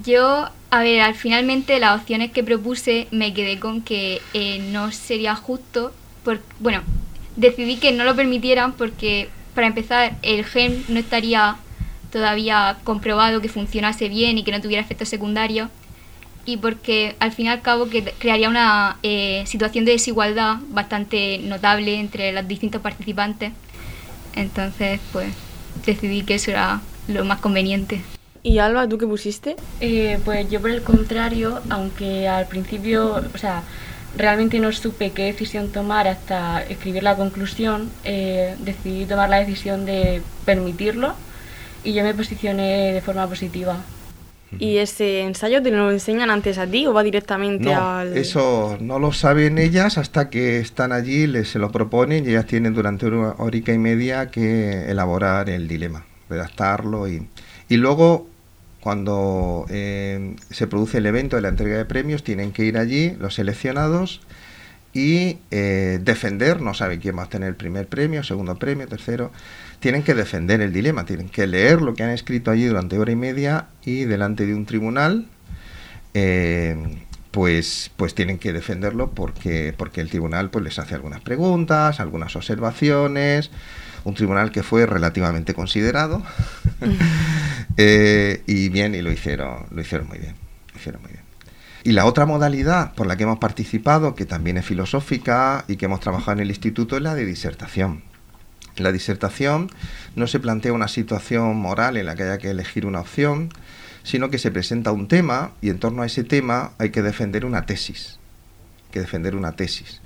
Yo, 0.05 0.49
a 0.71 0.83
ver, 0.83 1.02
al 1.02 1.14
finalmente 1.14 1.79
las 1.79 2.00
opciones 2.00 2.33
que 2.33 2.43
propuse 2.43 3.07
me 3.12 3.33
quedé 3.33 3.61
con 3.61 3.81
que 3.83 4.21
eh, 4.35 4.59
no 4.73 4.90
sería 4.90 5.37
justo, 5.37 5.93
por, 6.25 6.40
bueno, 6.59 6.83
decidí 7.37 7.76
que 7.76 7.93
no 7.93 8.02
lo 8.02 8.17
permitieran 8.17 8.73
porque, 8.73 9.29
para 9.54 9.66
empezar, 9.66 10.16
el 10.23 10.45
gen 10.45 10.85
no 10.88 10.99
estaría 10.99 11.57
todavía 12.11 12.78
comprobado 12.85 13.40
que 13.40 13.49
funcionase 13.49 14.09
bien 14.09 14.38
y 14.38 14.45
que 14.45 14.52
no 14.52 14.61
tuviera 14.61 14.83
efectos 14.83 15.09
secundarios 15.09 15.69
y 16.45 16.57
porque 16.57 17.16
al 17.21 17.33
fin 17.33 17.47
y 17.47 17.49
al 17.49 17.62
cabo 17.62 17.88
que 17.88 18.02
crearía 18.19 18.49
una 18.49 18.99
eh, 19.02 19.45
situación 19.47 19.85
de 19.85 19.92
desigualdad 19.92 20.57
bastante 20.71 21.38
notable 21.38 22.00
entre 22.00 22.33
los 22.33 22.47
distintos 22.49 22.80
participantes. 22.80 23.52
Entonces, 24.35 25.00
pues 25.12 25.33
decidí 25.85 26.23
que 26.23 26.37
eso 26.37 26.50
era 26.50 26.80
lo 27.09 27.25
más 27.25 27.40
conveniente. 27.40 28.00
¿Y 28.42 28.59
Alba, 28.59 28.88
tú 28.88 28.97
qué 28.97 29.07
pusiste? 29.07 29.57
Eh, 29.80 30.19
pues 30.25 30.50
yo 30.50 30.61
por 30.61 30.71
el 30.71 30.83
contrario, 30.83 31.61
aunque 31.69 32.26
al 32.26 32.47
principio, 32.47 33.23
o 33.35 33.38
sea, 33.38 33.62
realmente 34.17 34.59
no 34.59 34.73
supe 34.73 35.11
qué 35.11 35.25
decisión 35.25 35.71
tomar 35.71 36.09
hasta 36.09 36.62
escribir 36.62 37.02
la 37.02 37.17
conclusión, 37.17 37.90
eh, 38.05 38.57
decidí 38.61 39.05
tomar 39.07 39.31
la 39.31 39.38
decisión 39.38 39.87
de 39.87 40.23
permitirlo 40.45 41.14
y 41.85 41.93
yo 41.93 42.02
me 42.02 42.14
posicioné 42.14 42.93
de 42.93 43.00
forma 43.00 43.26
positiva. 43.26 43.79
¿Y 44.59 44.79
ese 44.79 45.21
ensayo 45.21 45.62
te 45.62 45.71
lo 45.71 45.93
enseñan 45.93 46.29
antes 46.29 46.59
a 46.59 46.67
ti 46.67 46.85
o 46.85 46.93
va 46.93 47.05
directamente 47.05 47.73
no, 47.73 47.99
al...? 47.99 48.17
eso 48.17 48.76
no 48.81 48.99
lo 48.99 49.12
saben 49.12 49.59
ellas 49.59 49.97
hasta 49.97 50.29
que 50.29 50.59
están 50.59 50.90
allí, 50.90 51.29
les 51.29 51.50
se 51.50 51.61
lo 51.61 51.71
proponen 51.71 52.26
y 52.26 52.31
ellas 52.31 52.47
tienen 52.47 52.75
durante 52.75 53.07
una 53.07 53.35
horica 53.38 53.73
y 53.73 53.79
media 53.79 54.31
que 54.31 54.90
elaborar 54.90 55.49
el 55.50 55.69
dilema, 55.69 56.05
redactarlo 56.29 57.07
y, 57.07 57.29
y 57.69 57.76
luego 57.76 58.26
cuando 58.80 59.66
eh, 59.68 60.37
se 60.50 60.66
produce 60.66 60.99
el 60.99 61.06
evento 61.06 61.37
de 61.37 61.42
la 61.42 61.49
entrega 61.49 61.76
de 61.76 61.84
premios 61.84 62.25
tienen 62.25 62.52
que 62.52 62.64
ir 62.64 62.78
allí 62.78 63.14
los 63.18 63.34
seleccionados 63.34 64.20
y 64.92 65.38
eh, 65.50 66.00
defender, 66.02 66.60
no 66.60 66.75
sabe 66.75 66.99
quién 66.99 67.16
va 67.16 67.25
a 67.25 67.28
tener 67.28 67.49
el 67.49 67.54
primer 67.54 67.87
premio, 67.87 68.25
segundo 68.25 68.56
premio, 68.56 68.88
tercero, 68.88 69.30
tienen 69.78 70.02
que 70.02 70.14
defender 70.14 70.60
el 70.60 70.72
dilema, 70.72 71.04
tienen 71.04 71.28
que 71.28 71.46
leer 71.46 71.80
lo 71.80 71.94
que 71.94 72.02
han 72.02 72.10
escrito 72.10 72.50
allí 72.50 72.64
durante 72.64 72.99
hora 72.99 73.12
y 73.12 73.16
media 73.16 73.66
y 73.84 74.04
delante 74.04 74.46
de 74.46 74.54
un 74.54 74.66
tribunal, 74.66 75.26
eh, 76.14 76.76
pues, 77.30 77.92
pues 77.96 78.14
tienen 78.16 78.38
que 78.38 78.52
defenderlo 78.52 79.12
porque, 79.12 79.72
porque 79.76 80.00
el 80.00 80.10
tribunal 80.10 80.50
pues, 80.50 80.64
les 80.64 80.78
hace 80.80 80.96
algunas 80.96 81.20
preguntas, 81.20 82.00
algunas 82.00 82.34
observaciones, 82.34 83.52
un 84.02 84.14
tribunal 84.14 84.50
que 84.50 84.64
fue 84.64 84.87
relativamente 84.87 85.54
considerado 85.54 86.22
eh, 87.76 88.42
y 88.46 88.68
bien, 88.68 88.94
y 88.94 89.02
lo 89.02 89.10
hicieron, 89.10 89.66
lo 89.70 89.80
hicieron 89.80 90.08
muy 90.08 90.18
bien, 90.18 90.34
hicieron 90.74 91.02
muy 91.02 91.12
bien. 91.12 91.24
Y 91.82 91.92
la 91.92 92.04
otra 92.04 92.26
modalidad 92.26 92.94
por 92.94 93.06
la 93.06 93.16
que 93.16 93.22
hemos 93.22 93.38
participado, 93.38 94.14
que 94.14 94.26
también 94.26 94.58
es 94.58 94.66
filosófica 94.66 95.64
y 95.66 95.76
que 95.76 95.86
hemos 95.86 96.00
trabajado 96.00 96.32
en 96.32 96.40
el 96.40 96.50
instituto, 96.50 96.96
es 96.96 97.02
la 97.02 97.14
de 97.14 97.24
disertación. 97.24 98.02
La 98.76 98.92
disertación 98.92 99.70
no 100.14 100.26
se 100.26 100.40
plantea 100.40 100.72
una 100.72 100.88
situación 100.88 101.56
moral 101.56 101.96
en 101.96 102.06
la 102.06 102.16
que 102.16 102.24
haya 102.24 102.38
que 102.38 102.50
elegir 102.50 102.86
una 102.86 103.00
opción, 103.00 103.50
sino 104.02 104.30
que 104.30 104.38
se 104.38 104.50
presenta 104.50 104.92
un 104.92 105.08
tema 105.08 105.52
y 105.60 105.70
en 105.70 105.78
torno 105.78 106.02
a 106.02 106.06
ese 106.06 106.24
tema 106.24 106.72
hay 106.78 106.90
que 106.90 107.02
defender 107.02 107.44
una 107.44 107.66
tesis. 107.66 108.18
Hay 108.86 108.92
que 108.92 109.00
defender 109.00 109.34
una 109.34 109.52
tesis. 109.52 110.00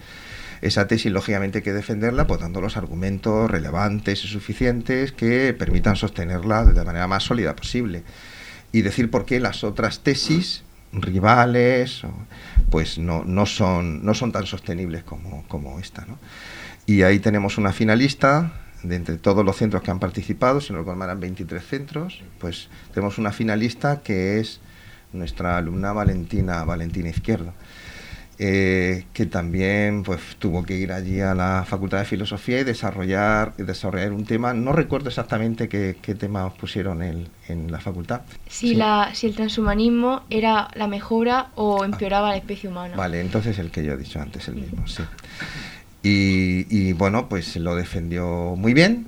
Esa 0.65 0.87
tesis, 0.87 1.13
lógicamente, 1.13 1.59
hay 1.59 1.63
que 1.63 1.75
defenderla 1.75 2.27
pues, 2.27 2.41
dando 2.41 2.63
los 2.63 2.79
argumentos 2.79 3.51
relevantes 3.51 4.25
y 4.25 4.29
suficientes 4.29 5.13
que 5.13 5.53
permitan 5.53 5.95
sostenerla 5.95 6.65
de 6.65 6.73
la 6.73 6.85
manera 6.85 7.07
más 7.07 7.25
sólida 7.25 7.55
posible. 7.55 8.03
Y 8.73 8.81
decir 8.81 9.11
por 9.11 9.27
qué 9.27 9.41
las 9.41 9.63
otras 9.63 10.01
tesis 10.01 10.65
rivales, 10.91 12.01
pues 12.71 12.97
no, 12.99 13.25
no, 13.25 13.45
son, 13.45 14.07
no 14.07 14.15
son 14.15 14.33
tan 14.33 14.47
sostenibles 14.47 15.05
como, 15.05 15.45
como 15.49 15.79
esta. 15.79 16.07
¿no? 16.07 16.19
Y 16.87 17.03
ahí 17.03 17.19
tenemos 17.19 17.59
una 17.59 17.75
finalista 17.75 18.53
de 18.83 18.97
entre 18.97 19.19
todos 19.19 19.45
los 19.45 19.57
centros 19.57 19.83
que 19.83 19.91
han 19.91 19.99
participado, 19.99 20.63
si 20.63 20.73
no 20.73 20.81
lo 20.81 21.05
eran 21.05 21.21
23 21.21 21.63
centros, 21.63 22.23
pues 22.39 22.71
tenemos 22.95 23.19
una 23.19 23.33
finalista 23.33 24.01
que 24.01 24.41
es 24.41 24.61
nuestra 25.13 25.59
alumna 25.59 25.93
Valentina, 25.93 26.65
Valentina 26.65 27.11
Izquierdo. 27.11 27.53
Eh, 28.37 29.05
que 29.13 29.27
también 29.27 30.03
pues 30.03 30.21
tuvo 30.41 30.65
que 30.65 30.77
ir 30.77 30.91
allí 30.91 31.21
a 31.21 31.37
la 31.37 31.65
Facultad 31.65 31.99
de 31.99 32.05
Filosofía 32.05 32.59
y 32.59 32.65
desarrollar, 32.65 33.55
desarrollar 33.57 34.13
un 34.13 34.25
tema. 34.25 34.53
No 34.53 34.73
recuerdo 34.73 35.09
exactamente 35.09 35.69
qué, 35.69 35.97
qué 36.03 36.17
tema 36.17 36.53
pusieron 36.53 37.03
en, 37.03 37.29
en 37.47 37.71
la 37.71 37.79
facultad. 37.79 38.23
Si, 38.49 38.71
sí. 38.71 38.75
la, 38.75 39.11
si 39.15 39.29
el 39.29 39.37
transhumanismo 39.37 40.23
era 40.31 40.69
la 40.75 40.89
mejora 40.89 41.51
o 41.55 41.85
empeoraba 41.85 42.31
la 42.31 42.37
especie 42.37 42.69
humana. 42.69 42.97
Vale, 42.97 43.21
entonces 43.21 43.57
el 43.61 43.71
que 43.71 43.85
yo 43.85 43.93
he 43.93 43.97
dicho 43.97 44.21
antes, 44.21 44.49
el 44.49 44.57
mismo, 44.57 44.85
sí. 44.89 45.05
Y, 46.03 46.67
y 46.69 46.93
bueno, 46.93 47.29
pues 47.29 47.55
lo 47.55 47.77
defendió 47.77 48.57
muy 48.57 48.75
bien, 48.75 49.07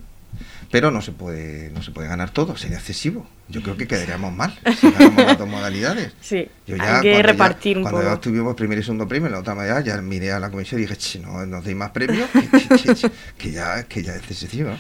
pero 0.71 0.91
no 0.91 1.01
se 1.03 1.13
puede 1.13 1.71
no 1.71 1.83
se 1.83 1.91
puede 1.91 2.09
ganar 2.09 2.31
todo, 2.31 2.57
sería 2.57 2.79
excesivo. 2.79 3.27
Yo 3.49 3.63
creo 3.63 3.77
que 3.77 3.87
quedaríamos 3.87 4.35
mal 4.35 4.59
si 4.81 4.91
ganamos 4.91 5.25
las 5.25 5.39
dos 5.39 5.49
modalidades. 5.49 6.13
Sí, 6.21 6.49
Yo 6.67 6.77
ya, 6.77 6.97
hay 6.97 7.03
que 7.03 7.23
repartir 7.23 7.75
ya, 7.75 7.79
un 7.79 7.83
cuando 7.85 7.99
poco. 7.99 8.09
Cuando 8.09 8.21
tuvimos 8.21 8.55
primer 8.57 8.79
y 8.79 8.83
segundo 8.83 9.07
premio, 9.07 9.29
la 9.29 9.39
otra 9.39 9.55
manera 9.55 9.81
ya 9.81 10.01
miré 10.03 10.33
a 10.33 10.41
la 10.41 10.51
comisión 10.51 10.81
y 10.81 10.87
dije, 10.87 11.21
no 11.21 11.47
nos 11.47 11.65
deis 11.65 11.77
más 11.77 11.91
premios, 11.91 12.29
que, 13.39 13.53
ya, 13.53 13.85
que 13.85 14.03
ya 14.03 14.17
es 14.17 14.29
excesivo. 14.29 14.71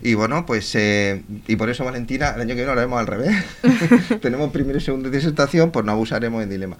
Y 0.00 0.14
bueno, 0.14 0.44
pues, 0.44 0.74
eh, 0.74 1.22
y 1.46 1.54
por 1.54 1.70
eso 1.70 1.84
Valentina, 1.84 2.30
el 2.34 2.40
año 2.40 2.48
que 2.48 2.54
viene 2.54 2.66
lo 2.66 2.72
haremos 2.72 2.98
al 2.98 3.06
revés. 3.06 3.44
Tenemos 4.20 4.50
primero 4.50 4.78
y 4.78 4.80
segundo 4.80 5.08
de 5.08 5.16
disertación, 5.16 5.70
pues 5.70 5.84
no 5.84 5.92
abusaremos 5.92 6.42
en 6.42 6.50
dilema. 6.50 6.76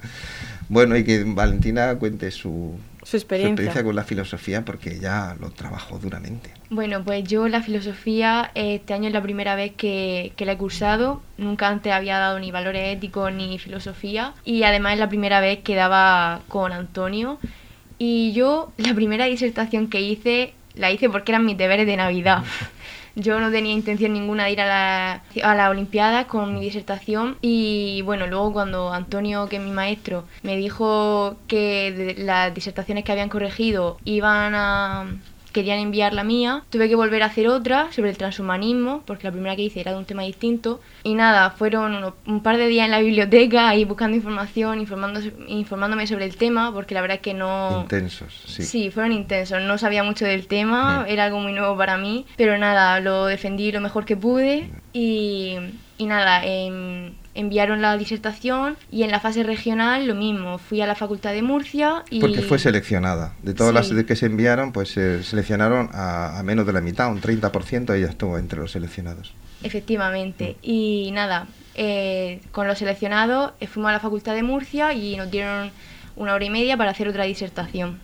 Bueno, 0.69 0.97
y 0.97 1.05
que 1.05 1.23
Valentina 1.25 1.95
cuente 1.97 2.33
su, 2.33 2.77
su 3.03 3.17
experiencia. 3.17 3.57
su 3.57 3.63
experiencia 3.63 3.85
con 3.85 3.97
la 3.97 4.05
filosofía 4.05 4.65
porque 4.65 4.97
ella 4.97 5.37
lo 5.41 5.51
trabajó 5.51 5.99
duramente. 5.99 6.51
Bueno, 6.71 7.03
pues 7.05 7.25
yo 7.25 7.49
la 7.49 7.63
filosofía 7.63 8.51
este 8.55 8.95
año 8.95 9.09
es 9.09 9.13
la 9.13 9.23
primera 9.23 9.55
vez 9.55 9.73
que, 9.77 10.33
que 10.37 10.45
la 10.45 10.53
he 10.53 10.57
cursado. 10.57 11.23
Nunca 11.39 11.69
antes 11.69 11.93
había 11.93 12.19
dado 12.19 12.39
ni 12.39 12.51
valores 12.51 12.97
éticos 12.97 13.33
ni 13.33 13.59
filosofía. 13.59 14.35
Y 14.45 14.63
además 14.63 14.95
es 14.95 14.99
la 15.01 15.09
primera 15.09 15.41
vez 15.41 15.61
que 15.61 15.75
daba 15.75 16.41
con 16.49 16.73
Antonio. 16.73 17.39
Y 17.99 18.33
yo 18.33 18.73
la 18.79 18.95
primera 18.95 19.27
disertación 19.27 19.89
que 19.89 20.01
hice 20.01 20.55
la 20.75 20.91
hice 20.91 21.09
porque 21.11 21.33
eran 21.33 21.45
mis 21.45 21.59
deberes 21.59 21.87
de 21.87 21.97
Navidad. 21.97 22.43
Yo 23.15 23.41
no 23.41 23.51
tenía 23.51 23.73
intención 23.73 24.13
ninguna 24.13 24.45
de 24.45 24.53
ir 24.53 24.61
a 24.61 24.67
la, 24.67 25.23
a 25.43 25.55
la 25.55 25.71
Olimpiada 25.71 26.27
con 26.27 26.55
mi 26.55 26.61
disertación 26.61 27.37
y 27.43 28.03
bueno, 28.03 28.27
luego 28.27 28.53
cuando 28.53 28.93
Antonio, 28.93 29.49
que 29.49 29.57
es 29.57 29.63
mi 29.63 29.71
maestro, 29.71 30.25
me 30.43 30.57
dijo 30.57 31.37
que 31.47 32.15
las 32.19 32.55
disertaciones 32.55 33.05
que 33.05 33.13
habían 33.13 33.29
corregido 33.29 33.99
iban 34.05 34.55
a 34.55 35.07
querían 35.53 35.79
enviar 35.79 36.13
la 36.15 36.25
mía, 36.25 36.63
tuve 36.71 36.89
que 36.89 36.95
volver 36.95 37.23
a 37.23 37.27
hacer 37.27 37.49
otra 37.49 37.93
sobre 37.93 38.11
el 38.11 38.17
transhumanismo, 38.17 39.03
porque 39.07 39.27
la 39.27 39.33
primera 39.33 39.57
que 39.57 39.63
hice 39.63 39.81
era 39.81 39.93
de 39.93 39.99
un 39.99 40.05
tema 40.05 40.23
distinto. 40.23 40.81
Y 41.05 41.15
nada, 41.15 41.51
fueron 41.51 41.95
uno, 41.95 42.15
un 42.27 42.43
par 42.43 42.57
de 42.57 42.67
días 42.67 42.85
en 42.87 42.91
la 42.91 43.01
biblioteca 43.01 43.69
ahí 43.69 43.85
buscando 43.85 44.17
información, 44.17 44.81
informándome 44.81 46.07
sobre 46.07 46.25
el 46.25 46.37
tema, 46.37 46.73
porque 46.73 46.95
la 46.95 47.01
verdad 47.01 47.17
es 47.17 47.23
que 47.23 47.35
no... 47.35 47.83
Intensos, 47.83 48.43
sí. 48.47 48.65
Sí, 48.65 48.91
fueron 48.91 49.13
intensos. 49.13 49.61
No 49.63 49.79
sabía 49.79 50.03
mucho 50.03 50.25
del 50.25 50.47
tema, 50.47 51.05
era 51.09 51.25
algo 51.25 51.41
muy 51.41 51.53
nuevo 51.53 51.77
para 51.77 51.97
mí, 51.97 52.27
pero 52.37 52.59
nada, 52.59 53.01
lo 53.01 53.27
defendí 53.27 53.73
lo 53.73 53.81
mejor 53.81 54.05
que 54.05 54.17
pude 54.17 54.71
y, 54.93 55.57
y 55.99 56.07
nada, 56.07 56.45
en 56.45 57.15
enviaron 57.35 57.83
la 57.83 57.97
disertación 57.97 58.77
y 58.91 59.03
en 59.03 59.11
la 59.11 59.21
fase 59.21 59.43
regional 59.43 60.07
lo 60.07 60.15
mismo, 60.15 60.59
fui 60.59 60.81
a 60.81 60.87
la 60.87 60.95
Facultad 60.95 61.33
de 61.33 61.43
Murcia 61.43 62.05
y... 62.11 62.21
Porque 62.21 62.43
fue 62.43 62.59
seleccionada. 62.59 63.35
De 63.43 63.55
todas 63.55 63.87
sí. 63.87 63.95
las 63.95 64.05
que 64.05 64.17
se 64.17 64.27
enviaron, 64.27 64.73
pues 64.73 64.91
se 64.91 65.23
seleccionaron 65.23 65.89
a, 65.93 66.39
a, 66.39 66.43
menos 66.43 66.67
de 66.67 66.73
la 66.73 66.81
mitad, 66.81 67.11
un 67.11 67.21
30% 67.21 67.95
ella 67.95 68.09
estuvo 68.09 68.39
entre 68.39 68.61
los 68.61 68.73
seleccionados. 68.73 69.33
Efectivamente. 69.63 70.57
Mm. 70.63 70.71
Y 70.71 71.11
nada, 71.13 71.47
eh, 71.75 72.41
con 72.51 72.67
los 72.67 72.79
seleccionados 72.79 73.53
eh, 73.61 73.67
fuimos 73.67 73.91
a 73.91 73.93
la 73.93 74.01
Facultad 74.01 74.35
de 74.35 74.43
Murcia 74.43 74.93
y 74.93 75.17
nos 75.17 75.31
dieron 75.31 75.71
una 76.17 76.35
hora 76.35 76.45
y 76.45 76.51
media 76.51 76.77
para 76.77 76.91
hacer 76.91 77.09
otra 77.09 77.25
disertación. 77.25 77.99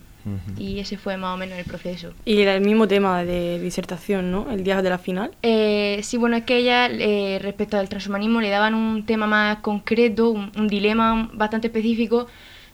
Y 0.57 0.79
ese 0.79 0.97
fue 0.97 1.17
más 1.17 1.35
o 1.35 1.37
menos 1.37 1.57
el 1.57 1.65
proceso. 1.65 2.13
Y 2.25 2.41
era 2.41 2.55
el 2.55 2.61
mismo 2.61 2.87
tema 2.87 3.23
de 3.23 3.59
disertación, 3.59 4.31
¿no? 4.31 4.51
El 4.51 4.63
día 4.63 4.81
de 4.81 4.89
la 4.89 4.97
final. 4.97 5.31
Eh, 5.41 5.99
sí, 6.03 6.17
bueno, 6.17 6.37
es 6.37 6.43
que 6.43 6.57
ella, 6.57 6.87
eh, 6.87 7.39
respecto 7.41 7.77
al 7.77 7.89
transhumanismo, 7.89 8.41
le 8.41 8.49
daban 8.49 8.75
un 8.75 9.05
tema 9.05 9.27
más 9.27 9.57
concreto, 9.59 10.29
un, 10.29 10.51
un, 10.57 10.67
dilema 10.67 11.29
bastante 11.33 11.67
específico. 11.67 12.27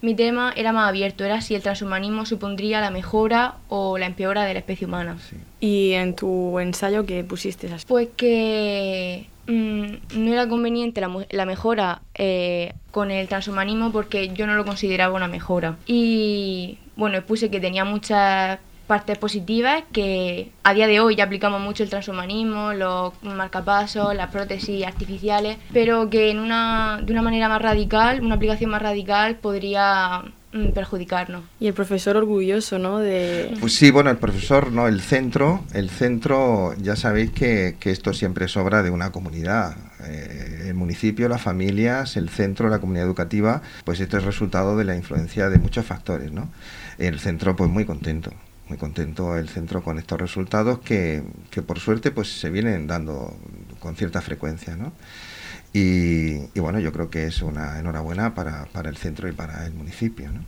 Mi 0.06 0.14
tema 0.14 0.54
era 0.56 0.72
más 0.72 0.88
abierto, 0.88 1.26
era 1.26 1.42
si 1.42 1.56
el 1.56 1.64
transhumanismo 1.64 2.28
supondría 2.28 2.80
la 2.80 2.92
mejora 2.92 3.56
o 3.70 3.98
la 3.98 4.06
empeora 4.06 4.44
de 4.44 4.54
la 4.54 4.60
especie 4.60 4.86
humana. 4.86 5.18
Sí. 5.28 5.36
¿Y 5.60 5.94
en 5.94 6.16
tu 6.16 6.60
ensayo 6.60 7.08
qué 7.08 7.24
pusiste? 7.24 7.74
Así? 7.74 7.86
Pues 7.88 8.10
que 8.16 9.26
mmm, 9.48 9.86
no 10.16 10.32
era 10.32 10.48
conveniente 10.48 11.02
la, 11.02 11.10
la 11.32 11.46
mejora 11.48 12.04
eh, 12.14 12.74
con 12.92 13.10
el 13.10 13.28
transhumanismo 13.28 13.92
porque 13.92 14.28
yo 14.28 14.46
no 14.46 14.54
lo 14.54 14.64
consideraba 14.64 15.16
una 15.16 15.28
mejora. 15.28 15.76
Y 15.88 16.78
bueno, 16.96 17.20
puse 17.24 17.50
que 17.50 17.60
tenía 17.60 17.84
muchas 17.84 18.60
partes 18.86 19.18
positivas 19.18 19.84
que 19.92 20.52
a 20.64 20.74
día 20.74 20.88
de 20.88 21.00
hoy 21.00 21.16
ya 21.16 21.26
aplicamos 21.26 21.62
mucho 21.62 21.84
el 21.84 21.90
transhumanismo, 21.90 22.74
los 22.74 23.14
marcapasos, 23.24 24.16
las 24.16 24.32
prótesis 24.32 24.86
artificiales, 24.86 25.58
pero 25.74 26.10
que 26.10 26.30
en 26.30 26.40
una, 26.40 27.02
de 27.04 27.12
una 27.12 27.22
manera 27.22 27.50
más 27.50 27.62
radical, 27.62 28.22
una 28.22 28.36
aplicación 28.36 28.70
más 28.70 28.82
radical 28.82 29.36
podría 29.38 30.24
mm, 30.54 30.70
perjudicarnos. 30.70 31.44
Y 31.60 31.68
el 31.68 31.74
profesor 31.74 32.18
orgulloso, 32.18 32.80
¿no? 32.80 33.00
De... 33.00 33.56
Pues 33.60 33.74
sí, 33.74 33.92
bueno, 33.92 34.10
el 34.10 34.18
profesor, 34.18 34.72
no, 34.72 34.88
el 34.88 35.02
centro, 35.02 35.64
el 35.74 35.90
centro, 35.90 36.74
ya 36.78 36.96
sabéis 36.96 37.32
que, 37.32 37.78
que 37.80 37.92
esto 37.92 38.14
siempre 38.14 38.48
sobra 38.48 38.84
de 38.84 38.92
una 38.92 39.12
comunidad. 39.12 39.76
Eh, 40.08 40.66
el 40.68 40.74
municipio, 40.76 41.30
las 41.30 41.42
familias, 41.42 42.18
el 42.18 42.30
centro, 42.30 42.70
la 42.70 42.80
comunidad 42.80 43.06
educativa, 43.06 43.62
pues 43.84 44.00
esto 44.00 44.18
es 44.18 44.24
resultado 44.24 44.78
de 44.78 44.84
la 44.84 44.96
influencia 44.96 45.50
de 45.50 45.58
muchos 45.58 45.86
factores, 45.86 46.32
¿no? 46.32 46.50
El 46.98 47.20
centro, 47.20 47.56
pues 47.56 47.70
muy 47.70 47.86
contento, 47.86 48.32
muy 48.68 48.78
contento 48.78 49.38
el 49.38 49.50
centro 49.50 49.84
con 49.84 49.98
estos 49.98 50.20
resultados 50.20 50.80
que, 50.80 51.24
que 51.52 51.62
por 51.62 51.80
suerte 51.80 52.12
pues 52.12 52.40
se 52.40 52.50
vienen 52.50 52.88
dando 52.88 53.38
con 53.80 53.96
cierta 53.96 54.22
frecuencia, 54.22 54.76
¿no? 54.76 54.94
Y, 55.78 56.58
bueno, 56.58 56.80
yo 56.80 56.94
creo 56.94 57.10
que 57.10 57.28
es 57.28 57.42
una 57.42 57.78
enhorabuena 57.78 58.34
para, 58.34 58.64
para 58.68 58.90
el 58.90 58.96
centro 58.96 59.28
y 59.28 59.34
para 59.34 59.66
el 59.66 59.74
municipio. 59.74 60.32
¿no? 60.32 60.40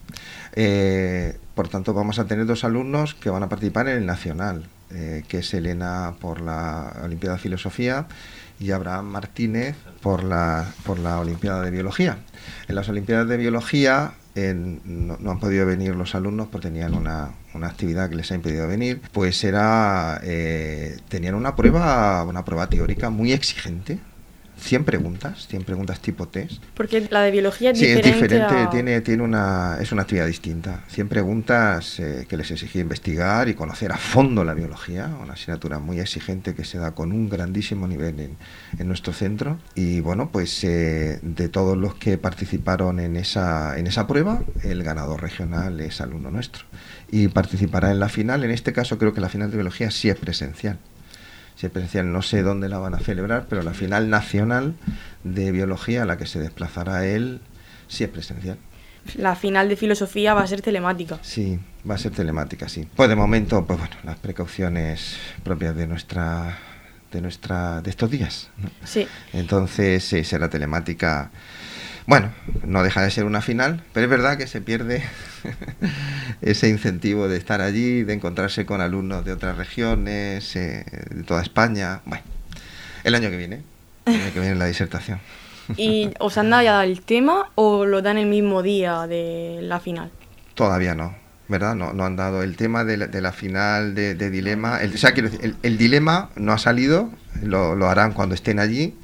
Eh, 0.53 1.38
por 1.53 1.67
tanto, 1.67 1.93
vamos 1.93 2.17
a 2.17 2.27
tener 2.27 2.45
dos 2.45 2.63
alumnos 2.63 3.13
que 3.13 3.29
van 3.29 3.43
a 3.43 3.50
participar 3.50 3.89
en 3.89 3.97
el 3.97 4.05
nacional, 4.05 4.69
eh, 4.89 5.25
que 5.27 5.39
es 5.39 5.53
Elena 5.53 6.15
por 6.21 6.39
la 6.39 6.93
Olimpiada 7.03 7.36
de 7.36 7.41
Filosofía 7.41 8.07
y 8.57 8.71
Abraham 8.71 9.07
Martínez 9.07 9.75
por 10.01 10.24
la, 10.24 10.71
por 10.86 10.97
la 10.97 11.19
Olimpiada 11.19 11.62
de 11.62 11.71
Biología. 11.71 12.19
En 12.69 12.75
las 12.75 12.88
Olimpiadas 12.88 13.27
de 13.27 13.36
Biología 13.36 14.13
no, 14.38 15.32
han 15.32 15.39
podido 15.39 15.65
venir 15.65 15.96
los 15.96 16.15
alumnos 16.15 16.48
porque 16.51 16.67
tenían 16.70 16.94
una, 16.94 17.32
una 17.53 17.67
actividad 17.67 18.10
que 18.10 18.15
les 18.15 18.32
ha 18.32 18.36
impedido 18.36 18.67
venir, 18.67 19.01
pues 19.12 19.44
era 19.44 20.20
eh, 20.24 20.98
tenían 21.10 21.36
una 21.36 21.56
prueba, 21.56 22.24
una 22.24 22.46
prueba 22.46 22.67
teórica 22.67 23.10
muy 23.10 23.34
exigente, 23.34 24.00
100 24.59 24.83
preguntas, 24.85 25.47
100 25.47 25.63
preguntas 25.63 25.99
tipo 25.99 26.27
test. 26.27 26.61
Porque 26.73 27.07
la 27.09 27.21
de 27.21 27.31
biología 27.31 27.71
es 27.71 27.79
sí, 27.79 27.85
diferente. 27.85 28.09
es 28.09 28.21
diferente, 28.21 28.67
tiene, 28.71 29.01
tiene 29.01 29.23
una, 29.23 29.77
es 29.79 29.91
una 29.91 30.01
actividad 30.01 30.27
distinta. 30.27 30.83
100 30.89 31.07
preguntas 31.07 31.99
eh, 31.99 32.25
que 32.27 32.37
les 32.37 32.49
exige 32.51 32.79
investigar 32.79 33.49
y 33.49 33.53
conocer 33.53 33.91
a 33.91 33.97
fondo 33.97 34.43
la 34.43 34.53
biología, 34.53 35.15
una 35.21 35.33
asignatura 35.33 35.79
muy 35.79 35.99
exigente 35.99 36.55
que 36.55 36.65
se 36.65 36.79
da 36.79 36.91
con 36.91 37.11
un 37.11 37.29
grandísimo 37.29 37.87
nivel 37.87 38.19
en, 38.19 38.37
en 38.77 38.87
nuestro 38.87 39.13
centro. 39.13 39.57
Y 39.75 39.99
bueno, 39.99 40.29
pues 40.31 40.63
eh, 40.63 41.19
de 41.21 41.49
todos 41.49 41.77
los 41.77 41.95
que 41.95 42.17
participaron 42.17 42.99
en 42.99 43.15
esa, 43.15 43.77
en 43.77 43.87
esa 43.87 44.07
prueba, 44.07 44.41
el 44.63 44.83
ganador 44.83 45.21
regional 45.21 45.79
es 45.79 46.01
alumno 46.01 46.31
nuestro. 46.31 46.63
Y 47.09 47.27
participará 47.29 47.91
en 47.91 47.99
la 47.99 48.09
final, 48.09 48.43
en 48.43 48.51
este 48.51 48.73
caso 48.73 48.97
creo 48.97 49.13
que 49.13 49.21
la 49.21 49.29
final 49.29 49.51
de 49.51 49.57
biología 49.57 49.91
sí 49.91 50.09
es 50.09 50.17
presencial 50.17 50.79
se 51.57 51.69
presencial, 51.69 52.11
no 52.11 52.21
sé 52.21 52.43
dónde 52.43 52.69
la 52.69 52.77
van 52.77 52.93
a 52.93 52.99
celebrar, 52.99 53.47
pero 53.49 53.63
la 53.63 53.73
final 53.73 54.09
nacional 54.09 54.75
de 55.23 55.51
biología 55.51 56.03
a 56.03 56.05
la 56.05 56.17
que 56.17 56.27
se 56.27 56.39
desplazará 56.39 57.05
él 57.05 57.41
sí 57.87 58.03
es 58.03 58.09
presencial. 58.09 58.57
La 59.15 59.35
final 59.35 59.67
de 59.67 59.75
filosofía 59.75 60.33
va 60.33 60.41
a 60.41 60.47
ser 60.47 60.61
telemática. 60.61 61.17
Sí, 61.23 61.59
va 61.89 61.95
a 61.95 61.97
ser 61.97 62.11
telemática, 62.11 62.69
sí. 62.69 62.87
Pues 62.95 63.09
de 63.09 63.15
momento, 63.15 63.65
pues 63.65 63.79
bueno, 63.79 63.95
las 64.03 64.17
precauciones 64.17 65.17
propias 65.43 65.75
de 65.75 65.87
nuestra 65.87 66.59
de 67.11 67.21
nuestra 67.21 67.81
de 67.81 67.89
estos 67.89 68.11
días. 68.11 68.49
Sí. 68.83 69.07
Entonces, 69.33 70.03
sí, 70.03 70.23
será 70.23 70.49
telemática 70.49 71.31
bueno, 72.07 72.31
no 72.65 72.83
deja 72.83 73.01
de 73.01 73.11
ser 73.11 73.25
una 73.25 73.41
final, 73.41 73.83
pero 73.91 74.05
es 74.05 74.09
verdad 74.09 74.37
que 74.37 74.47
se 74.47 74.61
pierde 74.61 75.03
ese 76.41 76.69
incentivo 76.69 77.27
de 77.27 77.35
estar 77.35 77.59
allí, 77.59 78.03
de 78.03 78.13
encontrarse 78.13 78.65
con 78.65 78.79
alumnos 78.79 79.25
de 79.25 79.33
otras 79.33 79.57
regiones, 79.57 80.55
eh, 80.55 80.85
de 81.09 81.23
toda 81.23 81.41
España. 81.41 81.99
Bueno, 82.05 82.23
el 83.03 83.13
año 83.13 83.29
que 83.29 83.35
viene, 83.35 83.61
el 84.05 84.15
año 84.15 84.33
que 84.33 84.39
viene 84.39 84.55
la 84.55 84.67
disertación. 84.67 85.19
¿Y 85.75 86.11
os 86.19 86.37
han 86.37 86.49
dado 86.49 86.63
ya 86.63 86.85
el 86.85 87.01
tema 87.01 87.51
o 87.55 87.85
lo 87.85 88.01
dan 88.01 88.17
el 88.17 88.27
mismo 88.27 88.63
día 88.63 89.05
de 89.05 89.59
la 89.61 89.81
final? 89.81 90.09
Todavía 90.55 90.95
no, 90.95 91.13
¿verdad? 91.49 91.75
No, 91.75 91.91
no 91.91 92.05
han 92.05 92.15
dado 92.15 92.41
el 92.41 92.55
tema 92.55 92.85
de 92.85 92.95
la, 92.97 93.31
final 93.33 93.95
de, 93.95 94.15
dilema. 94.15 94.81
El, 94.81 94.93
o 94.93 94.97
sea, 94.97 95.09
el, 95.11 95.77
dilema 95.77 96.29
no 96.37 96.53
ha 96.53 96.57
salido, 96.57 97.11
lo, 97.43 97.75
lo 97.75 97.89
harán 97.89 98.13
cuando 98.13 98.33
estén 98.33 98.59
allí 98.59 98.95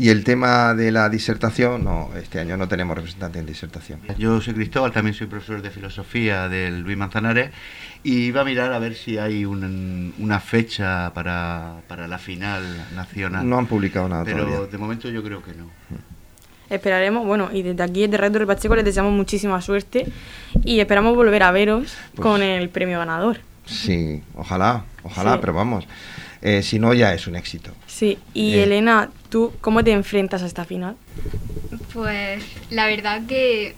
y 0.00 0.08
el 0.08 0.24
tema 0.24 0.72
de 0.72 0.90
la 0.90 1.10
disertación, 1.10 1.84
no, 1.84 2.08
este 2.16 2.40
año 2.40 2.56
no 2.56 2.66
tenemos 2.68 2.96
representante 2.96 3.38
en 3.38 3.44
disertación. 3.44 4.00
Yo 4.16 4.40
soy 4.40 4.54
Cristóbal, 4.54 4.92
también 4.92 5.12
soy 5.12 5.26
profesor 5.26 5.60
de 5.60 5.68
filosofía 5.68 6.48
del 6.48 6.80
Luis 6.80 6.96
Manzanares 6.96 7.50
y 8.02 8.20
iba 8.20 8.40
a 8.40 8.44
mirar 8.44 8.72
a 8.72 8.78
ver 8.78 8.94
si 8.94 9.18
hay 9.18 9.44
una 9.44 10.40
fecha 10.40 11.12
para, 11.12 11.82
la 12.08 12.16
final 12.16 12.62
nacional. 12.94 13.46
No 13.46 13.58
han 13.58 13.66
publicado 13.66 14.08
nada 14.08 14.24
Pero 14.24 14.66
de 14.66 14.78
momento 14.78 15.10
yo 15.10 15.22
creo 15.22 15.42
que 15.42 15.52
no. 15.52 15.66
Esperaremos, 16.70 17.26
bueno, 17.26 17.50
y 17.52 17.60
desde 17.60 17.82
aquí, 17.82 18.06
desde 18.06 18.16
Reto 18.16 18.46
Pacheco, 18.46 18.74
les 18.76 18.86
deseamos 18.86 19.12
muchísima 19.12 19.60
suerte 19.60 20.06
y 20.64 20.80
esperamos 20.80 21.14
volver 21.14 21.42
a 21.42 21.50
veros 21.50 21.94
pues 22.14 22.22
con 22.22 22.40
el 22.40 22.70
premio 22.70 22.98
ganador. 22.98 23.40
Sí, 23.66 24.22
ojalá, 24.34 24.82
ojalá, 25.02 25.38
pero 25.42 25.52
vamos. 25.52 25.86
Eh, 26.40 26.62
si 26.62 26.78
no 26.78 26.94
ya 26.94 27.12
es 27.12 27.26
un 27.26 27.36
éxito. 27.36 27.72
Sí, 27.86 28.18
y 28.32 28.54
eh. 28.54 28.62
Elena, 28.62 29.10
¿tú 29.30 29.52
cómo 29.60 29.82
te 29.82 29.92
enfrentas 29.92 30.42
a 30.42 30.46
esta 30.46 30.64
final? 30.64 30.96
Pues 31.92 32.44
la 32.70 32.86
verdad 32.86 33.22
que 33.26 33.74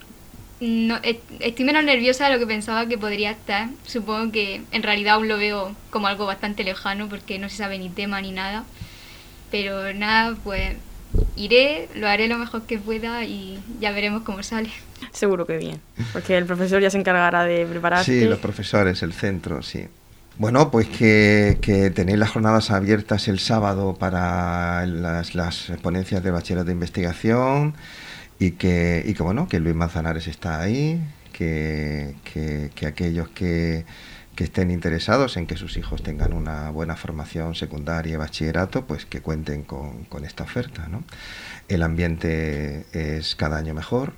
no, 0.60 0.98
estoy 1.40 1.64
menos 1.64 1.84
nerviosa 1.84 2.26
de 2.26 2.34
lo 2.34 2.38
que 2.38 2.46
pensaba 2.46 2.86
que 2.86 2.98
podría 2.98 3.32
estar. 3.32 3.68
Supongo 3.86 4.32
que 4.32 4.62
en 4.72 4.82
realidad 4.82 5.14
aún 5.14 5.28
lo 5.28 5.36
veo 5.36 5.74
como 5.90 6.06
algo 6.06 6.26
bastante 6.26 6.64
lejano 6.64 7.08
porque 7.08 7.38
no 7.38 7.48
se 7.48 7.56
sabe 7.56 7.78
ni 7.78 7.88
tema 7.88 8.20
ni 8.20 8.32
nada. 8.32 8.64
Pero 9.50 9.92
nada, 9.92 10.36
pues 10.42 10.76
iré, 11.36 11.88
lo 11.94 12.08
haré 12.08 12.28
lo 12.28 12.38
mejor 12.38 12.62
que 12.62 12.78
pueda 12.78 13.24
y 13.24 13.58
ya 13.80 13.92
veremos 13.92 14.22
cómo 14.22 14.42
sale. 14.42 14.70
Seguro 15.12 15.46
que 15.46 15.58
bien, 15.58 15.80
porque 16.12 16.38
el 16.38 16.46
profesor 16.46 16.80
ya 16.80 16.90
se 16.90 16.98
encargará 16.98 17.44
de 17.44 17.66
prepararte. 17.66 18.04
Sí, 18.04 18.24
los 18.24 18.38
profesores, 18.38 19.02
el 19.02 19.12
centro, 19.12 19.62
sí. 19.62 19.86
Bueno, 20.38 20.70
pues 20.70 20.88
que, 20.88 21.92
tenéis 21.94 22.18
las 22.18 22.30
jornadas 22.30 22.70
abiertas 22.70 23.28
el 23.28 23.38
sábado 23.38 23.94
para 23.98 24.86
las, 24.86 25.34
las 25.34 25.72
ponencias 25.82 26.22
de 26.22 26.30
bachiller 26.30 26.64
de 26.64 26.72
investigación 26.72 27.74
y 28.38 28.52
que, 28.52 29.12
que, 29.16 29.22
bueno, 29.22 29.46
que 29.48 29.60
Luis 29.60 29.76
Manzanares 29.76 30.26
está 30.28 30.60
ahí, 30.60 31.00
que, 31.32 32.14
que, 32.24 32.86
aquellos 32.86 33.28
que, 33.28 33.84
que, 34.34 34.44
estén 34.44 34.70
interesados 34.70 35.36
en 35.36 35.46
que 35.46 35.56
sus 35.56 35.76
hijos 35.76 36.02
tengan 36.02 36.32
una 36.32 36.70
buena 36.70 36.96
formación 36.96 37.54
secundaria 37.54 38.14
y 38.14 38.16
bachillerato, 38.16 38.86
pues 38.86 39.04
que 39.04 39.20
cuenten 39.20 39.62
con, 39.62 40.04
con 40.04 40.24
esta 40.24 40.44
oferta. 40.44 40.88
¿no? 40.88 41.04
El 41.68 41.82
ambiente 41.82 42.86
es 42.92 43.36
cada 43.36 43.58
año 43.58 43.74
mejor, 43.74 44.14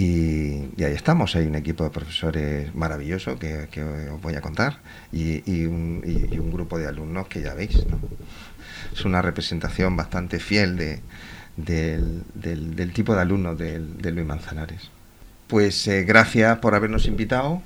y, 0.00 0.82
ahí 0.82 0.94
estamos, 0.94 1.36
hay 1.36 1.46
un 1.46 1.56
equipo 1.56 1.84
de 1.84 1.90
profesores 1.90 2.74
maravilloso 2.74 3.38
que, 3.38 3.68
os 4.10 4.22
voy 4.22 4.34
a 4.34 4.40
contar 4.40 4.78
y, 5.12 5.66
un, 5.66 6.50
grupo 6.50 6.78
de 6.78 6.86
alumnos 6.86 7.28
que 7.28 7.42
ya 7.42 7.52
veis. 7.52 7.84
Es 8.94 9.04
una 9.04 9.20
representación 9.20 9.96
bastante 9.96 10.38
fiel 10.38 10.78
de, 10.78 11.00
del, 11.56 12.92
tipo 12.94 13.14
de 13.14 13.20
alumnos 13.20 13.58
de, 13.58 14.10
Luis 14.10 14.26
Manzanares. 14.26 14.90
Pues 15.48 15.86
eh, 15.86 16.04
gracias 16.04 16.58
por 16.60 16.74
habernos 16.74 17.06
invitado 17.06 17.60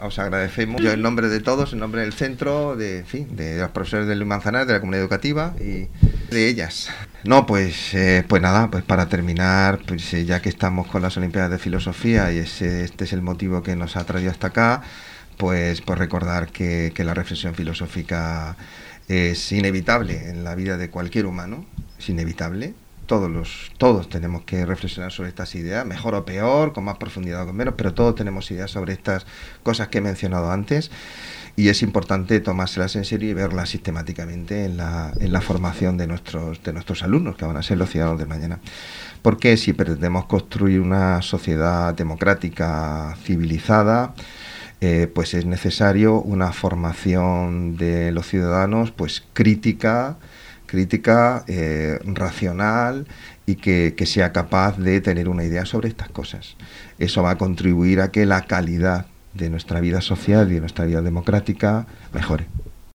os 0.00 0.18
agradecemos. 0.18 0.80
Yo 0.80 0.92
en 0.92 1.02
nombre 1.02 1.28
de 1.28 1.40
todos, 1.40 1.74
en 1.74 1.78
nombre 1.78 2.00
del 2.00 2.14
centro, 2.14 2.74
de, 2.74 3.04
fin, 3.04 3.36
de 3.36 3.58
los 3.58 3.70
profesores 3.70 4.08
de 4.08 4.16
Luis 4.16 4.26
Manzanares, 4.26 4.66
de 4.66 4.72
la 4.72 4.80
comunidad 4.80 5.02
educativa 5.02 5.54
y 5.60 5.86
de 6.34 6.48
ellas. 6.48 6.88
No, 7.24 7.44
pues, 7.44 7.92
eh, 7.94 8.24
pues 8.26 8.40
nada, 8.40 8.70
pues 8.70 8.82
para 8.82 9.08
terminar, 9.08 9.80
pues 9.86 10.12
eh, 10.14 10.24
ya 10.24 10.40
que 10.40 10.48
estamos 10.48 10.86
con 10.86 11.02
las 11.02 11.18
Olimpiadas 11.18 11.50
de 11.50 11.58
Filosofía 11.58 12.32
y 12.32 12.38
ese, 12.38 12.82
este 12.84 13.04
es 13.04 13.12
el 13.12 13.20
motivo 13.20 13.62
que 13.62 13.76
nos 13.76 13.96
ha 13.96 14.04
traído 14.04 14.30
hasta 14.30 14.48
acá, 14.48 14.82
pues, 15.36 15.82
pues 15.82 15.98
recordar 15.98 16.48
que, 16.48 16.92
que 16.94 17.04
la 17.04 17.12
reflexión 17.12 17.54
filosófica 17.54 18.56
es 19.08 19.52
inevitable 19.52 20.30
en 20.30 20.44
la 20.44 20.54
vida 20.54 20.78
de 20.78 20.88
cualquier 20.88 21.26
humano, 21.26 21.66
es 21.98 22.08
inevitable, 22.08 22.72
todos, 23.04 23.30
los, 23.30 23.72
todos 23.76 24.08
tenemos 24.08 24.44
que 24.44 24.64
reflexionar 24.64 25.12
sobre 25.12 25.28
estas 25.28 25.54
ideas, 25.56 25.84
mejor 25.84 26.14
o 26.14 26.24
peor, 26.24 26.72
con 26.72 26.84
más 26.84 26.96
profundidad 26.96 27.42
o 27.42 27.46
con 27.46 27.56
menos, 27.56 27.74
pero 27.76 27.92
todos 27.92 28.14
tenemos 28.14 28.50
ideas 28.50 28.70
sobre 28.70 28.94
estas 28.94 29.26
cosas 29.62 29.88
que 29.88 29.98
he 29.98 30.00
mencionado 30.00 30.50
antes 30.50 30.90
y 31.56 31.68
es 31.68 31.82
importante 31.82 32.40
tomárselas 32.40 32.96
en 32.96 33.04
serio 33.04 33.30
y 33.30 33.34
verlas 33.34 33.68
sistemáticamente 33.68 34.64
en 34.64 34.76
la, 34.76 35.12
en 35.18 35.32
la 35.32 35.40
formación 35.40 35.96
de 35.96 36.06
nuestros, 36.06 36.62
de 36.62 36.72
nuestros 36.72 37.02
alumnos, 37.02 37.36
que 37.36 37.44
van 37.44 37.56
a 37.56 37.62
ser 37.62 37.78
los 37.78 37.90
ciudadanos 37.90 38.18
de 38.18 38.26
mañana. 38.26 38.60
Porque 39.22 39.56
si 39.56 39.72
pretendemos 39.72 40.26
construir 40.26 40.80
una 40.80 41.20
sociedad 41.22 41.94
democrática, 41.94 43.16
civilizada, 43.22 44.14
eh, 44.80 45.10
pues 45.14 45.34
es 45.34 45.44
necesario 45.44 46.22
una 46.22 46.52
formación 46.52 47.76
de 47.76 48.12
los 48.12 48.26
ciudadanos 48.26 48.92
pues 48.92 49.22
crítica, 49.34 50.16
crítica 50.64 51.44
eh, 51.48 51.98
racional 52.04 53.06
y 53.44 53.56
que, 53.56 53.94
que, 53.94 54.06
sea 54.06 54.32
capaz 54.32 54.78
de 54.78 55.02
tener 55.02 55.28
una 55.28 55.44
idea 55.44 55.66
sobre 55.66 55.88
estas 55.88 56.08
cosas. 56.08 56.56
Eso 56.98 57.22
va 57.22 57.32
a 57.32 57.38
contribuir 57.38 58.00
a 58.00 58.10
que 58.10 58.24
la 58.24 58.42
calidad 58.46 59.06
de 59.34 59.50
nuestra 59.50 59.80
vida 59.80 60.00
social 60.00 60.50
y 60.50 60.54
de 60.54 60.60
nuestra 60.60 60.84
vida 60.84 61.02
democrática 61.02 61.86
mejore. 62.12 62.46